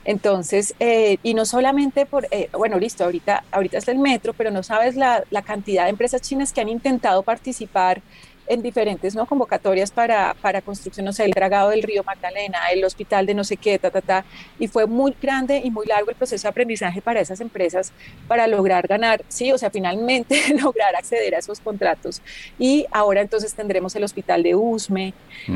[0.04, 4.50] Entonces, eh, y no solamente por, eh, bueno, listo, ahorita, ahorita es el metro, pero
[4.50, 8.00] no sabes la, la, cantidad de empresas chinas que han intentado participar
[8.48, 9.26] en diferentes ¿no?
[9.26, 13.44] convocatorias para, para construcción, no sé, el dragado del río Magdalena, el hospital de no
[13.44, 14.24] sé qué, ta, ta, ta,
[14.58, 17.92] y fue muy grande y muy largo el proceso de aprendizaje para esas empresas
[18.26, 22.22] para lograr ganar, sí, o sea, finalmente lograr acceder a esos contratos.
[22.58, 25.14] Y ahora entonces tendremos el hospital de Usme,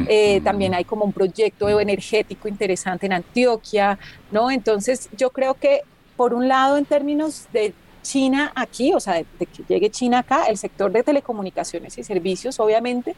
[0.08, 3.98] eh, también hay como un proyecto energético interesante en Antioquia,
[4.30, 4.50] ¿no?
[4.50, 5.82] Entonces yo creo que
[6.16, 10.44] por un lado en términos de China aquí, o sea, de, que llegue China acá,
[10.46, 13.14] el sector de telecomunicaciones y servicios, obviamente,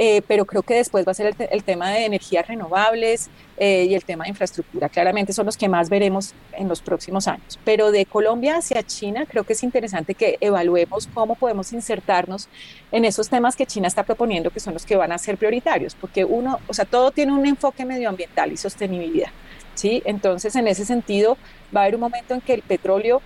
[0.00, 3.94] eh, pero creo que después va a ser el, tema de energías renovables eh, y
[3.94, 4.88] el tema de infraestructura.
[4.88, 7.58] Claramente son los que más veremos en los próximos años.
[7.64, 12.48] Pero de Colombia hacia China, creo que es interesante que evaluemos cómo podemos insertarnos
[12.92, 15.96] en esos temas que China está proponiendo, que son los que van a ser prioritarios,
[15.96, 19.30] porque uno, o sea, todo tiene un enfoque medioambiental y sostenibilidad.
[19.74, 20.00] ¿sí?
[20.04, 21.36] Entonces, en ese sentido,
[21.74, 23.20] va a haber un momento en que el petróleo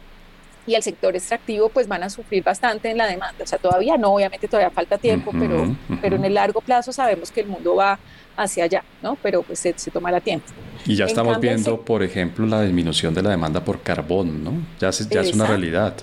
[0.67, 3.43] y el sector extractivo pues van a sufrir bastante en la demanda.
[3.43, 7.31] O sea, todavía no, obviamente todavía falta tiempo, pero, pero en el largo plazo sabemos
[7.31, 7.99] que el mundo va
[8.37, 9.17] hacia allá, ¿no?
[9.23, 10.47] Pero pues se, se tomará tiempo.
[10.87, 14.53] Y ya estamos viendo, por ejemplo, la disminución de la demanda por carbón, ¿no?
[14.81, 15.95] Ya, ya es una realidad.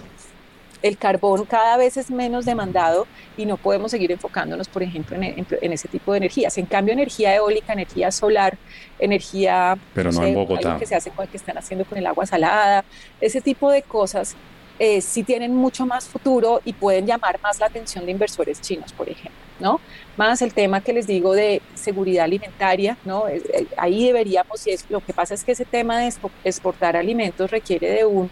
[0.81, 3.07] El carbón cada vez es menos demandado
[3.37, 6.57] y no podemos seguir enfocándonos, por ejemplo, en, en, ese tipo de energías.
[6.57, 8.57] En cambio, energía eólica, energía solar,
[8.97, 9.77] energía...
[9.93, 10.77] Pero no, en Bogotá.
[10.77, 12.85] que se hace con que están haciendo con el agua salada,
[13.19, 14.35] ese tipo de cosas
[14.81, 18.93] eh, sí tienen mucho más futuro y pueden llamar más la atención de inversores chinos,
[18.93, 19.81] por ejemplo, ¿no?
[20.15, 23.27] Más el tema que les digo de seguridad alimentaria, ¿no?
[23.27, 26.13] Eh, ahí deberíamos, y es, lo que pasa es que ese tema de
[26.45, 28.31] exportar alimentos requiere de un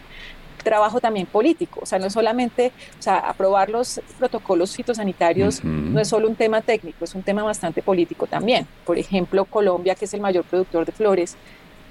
[0.62, 6.00] trabajo también político, o sea, no es solamente, o sea, aprobar los protocolos fitosanitarios no
[6.00, 8.66] es solo un tema técnico, es un tema bastante político también.
[8.84, 11.36] Por ejemplo, Colombia, que es el mayor productor de flores,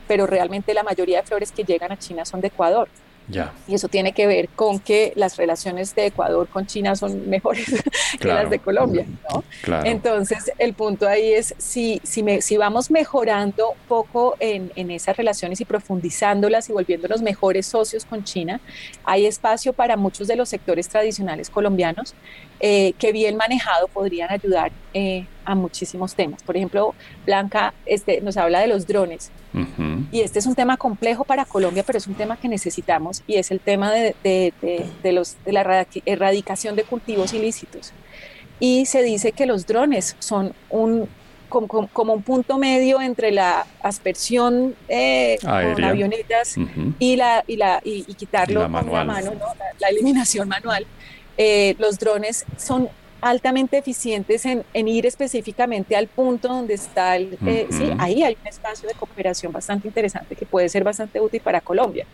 [0.07, 2.87] pero realmente la mayoría de flores que llegan a China son de Ecuador.
[3.67, 7.65] Y eso tiene que ver con que las relaciones de Ecuador con China son mejores
[8.19, 9.43] que las de Colombia, ¿no?
[9.83, 14.91] Entonces, el punto ahí es si, si, me, si vamos mejorando un poco en, en,
[14.91, 18.61] esas relaciones y profundizándolas y volviéndonos mejores socios con China,
[19.03, 22.15] hay espacio para muchos de los sectores tradicionales colombianos
[22.59, 26.43] eh, que bien manejado podrían ayudar eh, a muchísimos temas.
[26.43, 26.95] Por ejemplo,
[27.25, 29.31] Blanca este, nos habla de los drones.
[30.11, 33.37] Y este es un tema complejo para Colombia, pero es un tema que necesitamos y
[33.37, 34.53] es el tema de, de,
[35.01, 37.91] de, los, de la erradicación de cultivos ilícitos.
[38.59, 41.09] Y se dice que los drones son un,
[41.49, 46.55] como, un punto medio entre la aspersión eh, con avionetas
[46.99, 49.33] y, la, y, la, y, quitarlo la con la mano,
[49.79, 50.85] la, eliminación manual.
[51.37, 52.89] Eh, los drones son
[53.21, 57.37] altamente eficientes en, ir específicamente al punto donde está el...
[57.45, 61.41] Eh, sí, ahí hay un espacio de cooperación bastante interesante que puede ser bastante útil
[61.41, 62.05] para Colombia.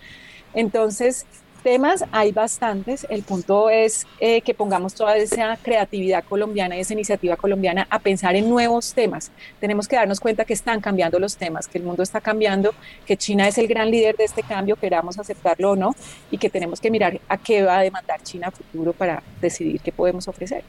[0.54, 1.26] Entonces,
[1.64, 3.08] temas hay bastantes.
[3.10, 8.00] El punto es eh, que pongamos toda esa creatividad colombiana y esa iniciativa colombiana a
[8.00, 9.32] pensar en nuevos temas.
[9.60, 13.18] Tenemos que darnos cuenta que están cambiando los temas, que el mundo está cambiando, que
[13.18, 15.96] China es el gran líder de este cambio, queramos aceptarlo o no,
[16.30, 19.80] y que tenemos que mirar a qué va a demandar China a futuro para decidir
[19.82, 20.64] qué podemos ofrecer.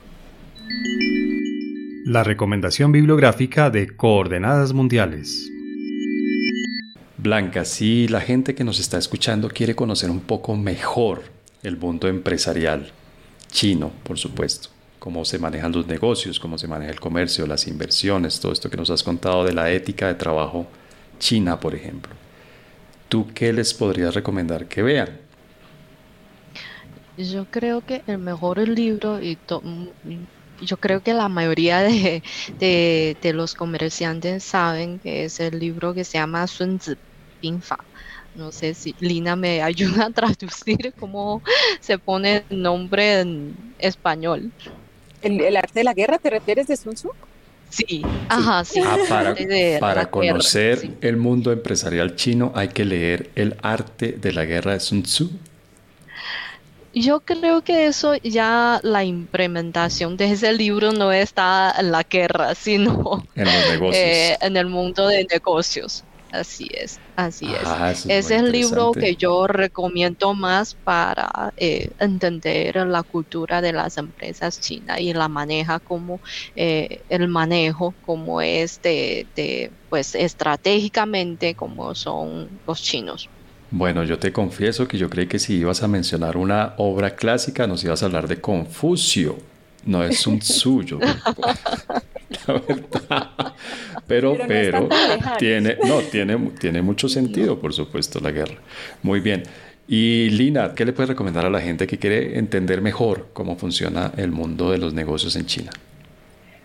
[2.06, 5.50] La recomendación bibliográfica de Coordenadas Mundiales.
[7.24, 11.22] Blanca, si la gente que nos está escuchando quiere conocer un poco mejor
[11.62, 12.92] el mundo empresarial
[13.50, 14.68] chino, por supuesto,
[14.98, 18.76] cómo se manejan los negocios, cómo se maneja el comercio, las inversiones, todo esto que
[18.76, 20.66] nos has contado de la ética de trabajo
[21.18, 22.12] china, por ejemplo.
[23.08, 25.08] ¿Tú qué les podrías recomendar que vean?
[27.16, 29.38] Yo creo que el mejor libro, y
[30.60, 32.22] yo creo que la mayoría de,
[32.60, 36.96] de, los comerciantes saben que es el libro que se llama Sun Tzu
[38.34, 41.42] no sé si Lina me ayuda a traducir cómo
[41.80, 44.50] se pone el nombre en español.
[45.22, 47.10] ¿El, arte de la guerra te refieres de Sun Tzu?
[47.70, 48.80] Sí, ajá, sí.
[48.84, 49.34] Ah,
[49.80, 54.80] para, conocer el mundo empresarial chino hay que leer El arte de la guerra de
[54.80, 55.30] Sun Tzu.
[56.92, 62.54] Yo creo que eso ya la implementación de ese libro no está en la guerra,
[62.54, 64.04] sino en, los negocios.
[64.04, 66.04] Eh, en el mundo de negocios.
[66.34, 67.62] Así es, así es.
[67.64, 73.72] Ah, Ese es el libro que yo recomiendo más para eh, entender la cultura de
[73.72, 76.18] las empresas chinas y la maneja como
[76.56, 83.28] eh, el manejo como es de, pues estratégicamente como son los chinos.
[83.70, 87.68] Bueno, yo te confieso que yo creí que si ibas a mencionar una obra clásica
[87.68, 89.53] nos ibas a hablar de Confucio.
[89.86, 90.98] No es un suyo.
[92.46, 93.54] La verdad.
[94.06, 94.88] Pero, pero,
[95.38, 98.56] tiene, no, tiene, tiene mucho sentido, por supuesto, la guerra.
[99.02, 99.44] Muy bien.
[99.86, 104.12] Y Lina, ¿qué le puedes recomendar a la gente que quiere entender mejor cómo funciona
[104.16, 105.70] el mundo de los negocios en China?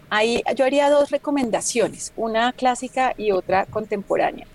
[0.09, 4.47] Ahí yo haría dos recomendaciones, una clásica y otra contemporánea.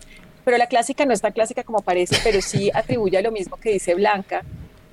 [0.44, 3.56] Pero la clásica no es tan clásica como parece, pero sí atribuye a lo mismo
[3.56, 4.42] que dice Blanca,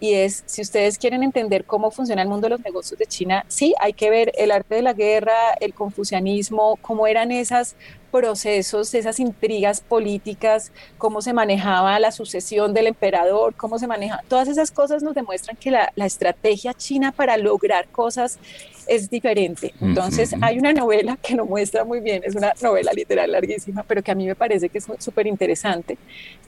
[0.02, 3.45] y es, si ustedes quieren entender cómo funciona el mundo de los negocios de China,
[3.47, 7.76] sí, hay que ver el arte de la guerra, el confucianismo, cómo eran esos
[8.12, 14.47] procesos, esas intrigas políticas, cómo se manejaba la sucesión del emperador, cómo se maneja, todas
[14.47, 18.39] esas cosas nos demuestran que la, la estrategia china para lograr cosas
[18.88, 19.72] es diferente.
[19.80, 24.02] Entonces, hay una novela que lo muestra muy bien, es una novela literal larguísima, pero
[24.02, 25.99] que a mí me parece que es súper interesante,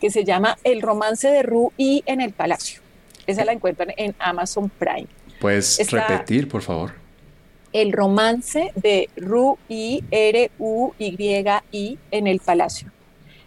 [0.02, 2.83] que se llama El romance de Ru y en el palacio.
[3.26, 5.08] Esa la encuentran en Amazon Prime.
[5.40, 6.94] ¿Puedes repetir, por favor?
[7.72, 11.16] El romance de Ru y R U Y
[11.72, 12.92] I en el palacio,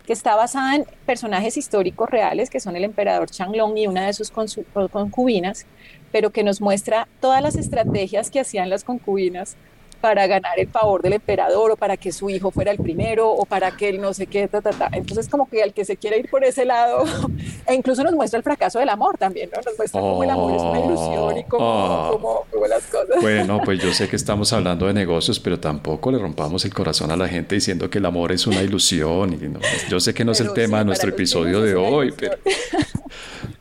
[0.05, 4.13] que está basada en personajes históricos reales que son el emperador Changlong y una de
[4.13, 5.67] sus concubinas,
[6.11, 9.57] pero que nos muestra todas las estrategias que hacían las concubinas
[10.01, 13.45] para ganar el favor del emperador o para que su hijo fuera el primero o
[13.45, 14.89] para que él no sé qué, ta, ta, ta.
[14.93, 17.05] Entonces como que al que se quiere ir por ese lado,
[17.67, 19.61] e incluso nos muestra el fracaso del amor también, ¿no?
[19.65, 22.67] Nos muestra cómo el amor es una ilusión y cómo, oh.
[22.69, 23.21] las cosas.
[23.21, 27.11] Bueno, pues yo sé que estamos hablando de negocios, pero tampoco le rompamos el corazón
[27.11, 29.35] a la gente diciendo que el amor es una ilusión.
[29.35, 32.37] Y no, yo sé que no es el tema de nuestro episodio de hoy, pero...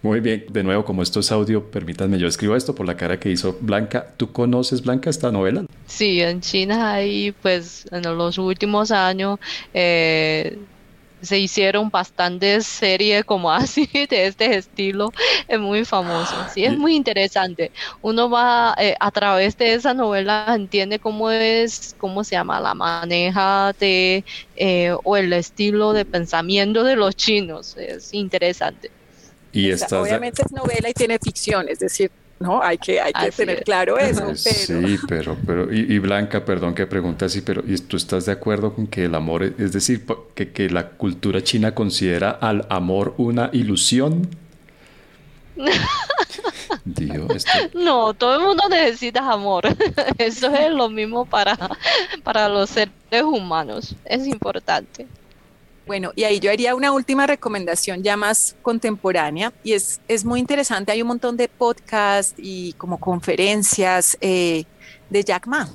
[0.06, 3.20] Muy bien, de nuevo, como esto es audio, permítanme, yo escribo esto por la cara
[3.20, 4.14] que hizo Blanca.
[4.18, 5.66] ¿Tú conoces, Blanca, esta novela?
[5.88, 9.40] Sí, en China hay, pues, en los últimos años
[9.74, 10.58] eh,
[11.22, 15.12] se hicieron bastantes series como así, de este estilo,
[15.48, 17.72] es muy famoso, sí, es muy interesante.
[18.02, 22.74] Uno va eh, a través de esa novela, entiende cómo es, cómo se llama, la
[22.74, 24.24] maneja de,
[24.56, 28.92] eh, o el estilo de pensamiento de los chinos, es interesante.
[29.52, 33.64] Y obviamente es novela y tiene ficción, es decir, no, hay que, hay que tener
[33.64, 34.26] claro eso.
[34.26, 34.36] Pero...
[34.36, 38.74] Sí, pero, pero y, Blanca, perdón que pregunta así, pero ¿y ¿tú estás de acuerdo
[38.74, 43.50] con que el amor, es decir, que, que la cultura china considera al amor una
[43.54, 44.28] ilusión?
[46.86, 49.66] Dios, No, todo el mundo necesita amor.
[50.18, 51.58] Eso es lo mismo para,
[52.24, 52.92] para los seres
[53.24, 53.96] humanos.
[54.06, 55.08] Es importante.
[55.86, 60.40] Bueno, y ahí yo haría una última recomendación ya más contemporánea y es, es muy
[60.40, 64.64] interesante, hay un montón de podcasts y como conferencias eh,
[65.12, 65.70] de Jack Ma,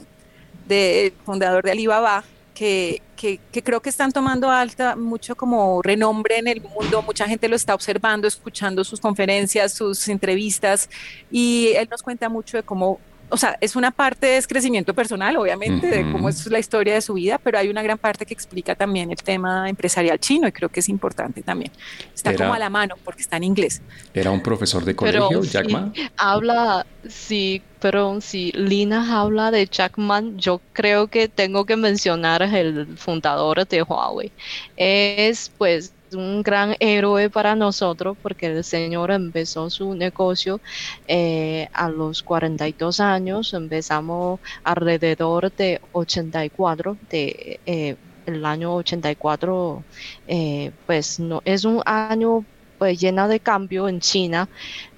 [0.67, 6.39] de, fundador de Alibaba, que, que, que, creo que están tomando alta mucho como renombre
[6.39, 10.91] en el mundo, mucha gente lo está observando, escuchando sus conferencias, sus entrevistas
[11.31, 12.99] y él nos cuenta mucho de cómo
[13.31, 17.01] o sea, es una parte es crecimiento personal, obviamente, de cómo es la historia de
[17.01, 20.53] su vida, pero hay una gran parte que explica también el tema empresarial chino y
[20.53, 21.72] creo que es importante también.
[22.14, 23.81] Está como a la mano porque está en inglés.
[24.12, 25.93] ¿Era un profesor de colegio, Jack Ma?
[26.16, 32.43] habla, sí, pero si Lina habla de Jack Ma, yo creo que tengo que mencionar
[32.43, 34.33] el fundador de Huawei.
[34.76, 40.61] Es pues un gran héroe para nosotros porque el señor empezó su negocio
[41.07, 47.97] eh, a los 42 años, empezamos alrededor de 84, de, eh,
[48.27, 49.85] el año 84,
[50.27, 52.45] eh, pues no es un año
[52.79, 54.49] pues lleno de cambio en China,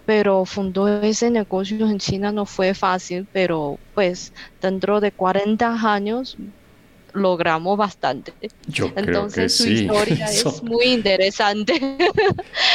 [0.05, 6.37] pero fundó ese negocio en China no fue fácil, pero pues dentro de 40 años
[7.15, 8.33] logramos bastante.
[8.67, 11.81] Yo Entonces su historia es muy interesante.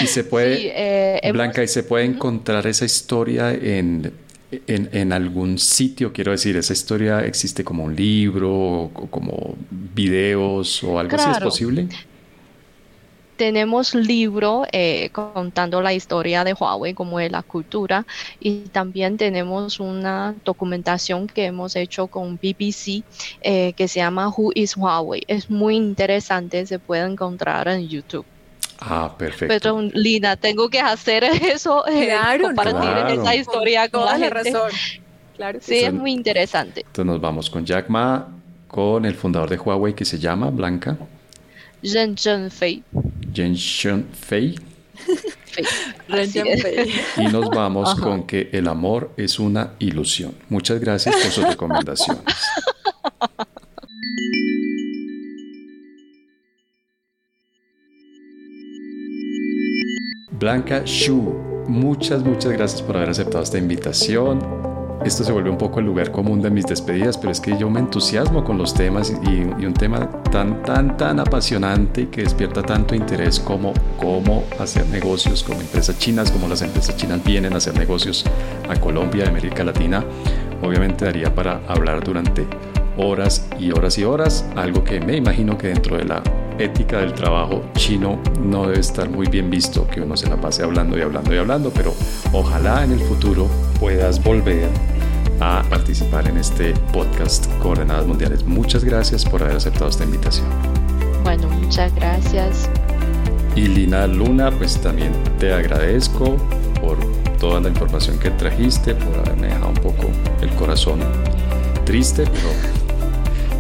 [0.02, 4.12] Y se puede, eh, Blanca, y se puede encontrar esa historia en,
[4.68, 11.00] en, algún sitio, quiero decir, esa historia existe como un libro, o como videos o
[11.00, 11.88] algo así, ¿es posible?
[13.38, 18.06] Tenemos libro eh, contando la historia de Huawei como de la cultura
[18.40, 23.04] y también tenemos una documentación que hemos hecho con BBC
[23.42, 25.24] eh, que se llama Who is Huawei.
[25.28, 28.26] Es muy interesante, se puede encontrar en YouTube.
[28.80, 29.48] Ah, perfecto.
[29.48, 31.24] Pero Lina, tengo que hacer
[31.54, 34.72] eso, eh, compartir esa historia con, la, razón.
[35.36, 36.82] Claro sí, es muy interesante.
[36.82, 38.28] Entonces nos vamos con Jack Ma,
[38.68, 40.98] con el fundador de Huawei que se llama Blanca.
[44.14, 44.56] Fei.
[47.18, 50.34] y nos vamos con que el amor es una ilusión.
[50.50, 52.24] Muchas gracias por sus recomendaciones.
[60.32, 64.77] Blanca Shu, muchas, muchas gracias por haber aceptado esta invitación.
[65.06, 67.70] Esto se vuelve un poco el lugar común de mis despedidas, pero es que yo
[67.70, 72.62] me entusiasmo con los temas y, un tema tan, tan, tan apasionante y que despierta
[72.64, 77.58] tanto interés como cómo hacer negocios con empresas chinas, como las empresas chinas vienen a
[77.58, 78.26] hacer negocios
[78.70, 80.04] a Colombia, a América Latina.
[80.62, 82.46] Obviamente daría para hablar durante
[82.98, 86.22] horas y horas y horas, algo que me imagino que dentro de la
[86.60, 90.64] ética del trabajo chino no debe estar muy bien visto que uno se la pase
[90.64, 91.94] hablando y hablando y hablando, pero
[92.32, 93.48] ojalá en el futuro
[93.80, 94.70] puedas volver
[95.40, 98.44] a participar en este podcast Coordenadas Mundiales.
[98.44, 100.48] Muchas gracias por haber aceptado esta invitación.
[101.24, 102.70] Bueno, muchas gracias.
[103.56, 106.38] Y Lina Luna, pues también te agradezco
[106.82, 106.98] por
[107.40, 110.10] toda la información que trajiste, por haberme dejado un poco
[110.42, 111.00] el corazón
[111.86, 112.87] triste, pero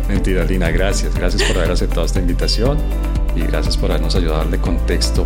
[0.07, 1.13] Mentira, Lina, gracias.
[1.13, 2.77] Gracias por haber aceptado esta invitación
[3.35, 5.25] y gracias por habernos ayudado a darle contexto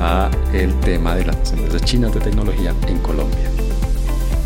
[0.00, 3.63] a el tema de las empresas chinas de tecnología en Colombia.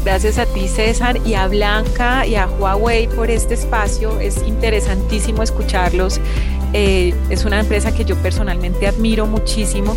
[0.08, 4.18] Gracias a ti, César, y a Blanca y a Huawei por este espacio.
[4.20, 6.18] Es interesantísimo escucharlos.
[6.72, 9.94] Eh, es una empresa que yo personalmente admiro muchísimo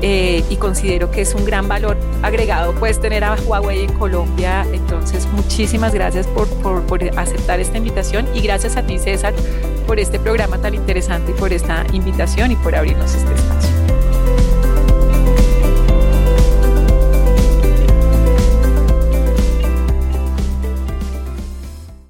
[0.00, 4.66] eh, y considero que es un gran valor agregado pues tener a Huawei en Colombia.
[4.72, 6.48] Entonces, muchísimas gracias por,
[6.86, 9.34] por aceptar esta invitación y gracias a ti, César,
[9.86, 13.79] por este programa tan interesante y por esta invitación y por abrirnos este espacio.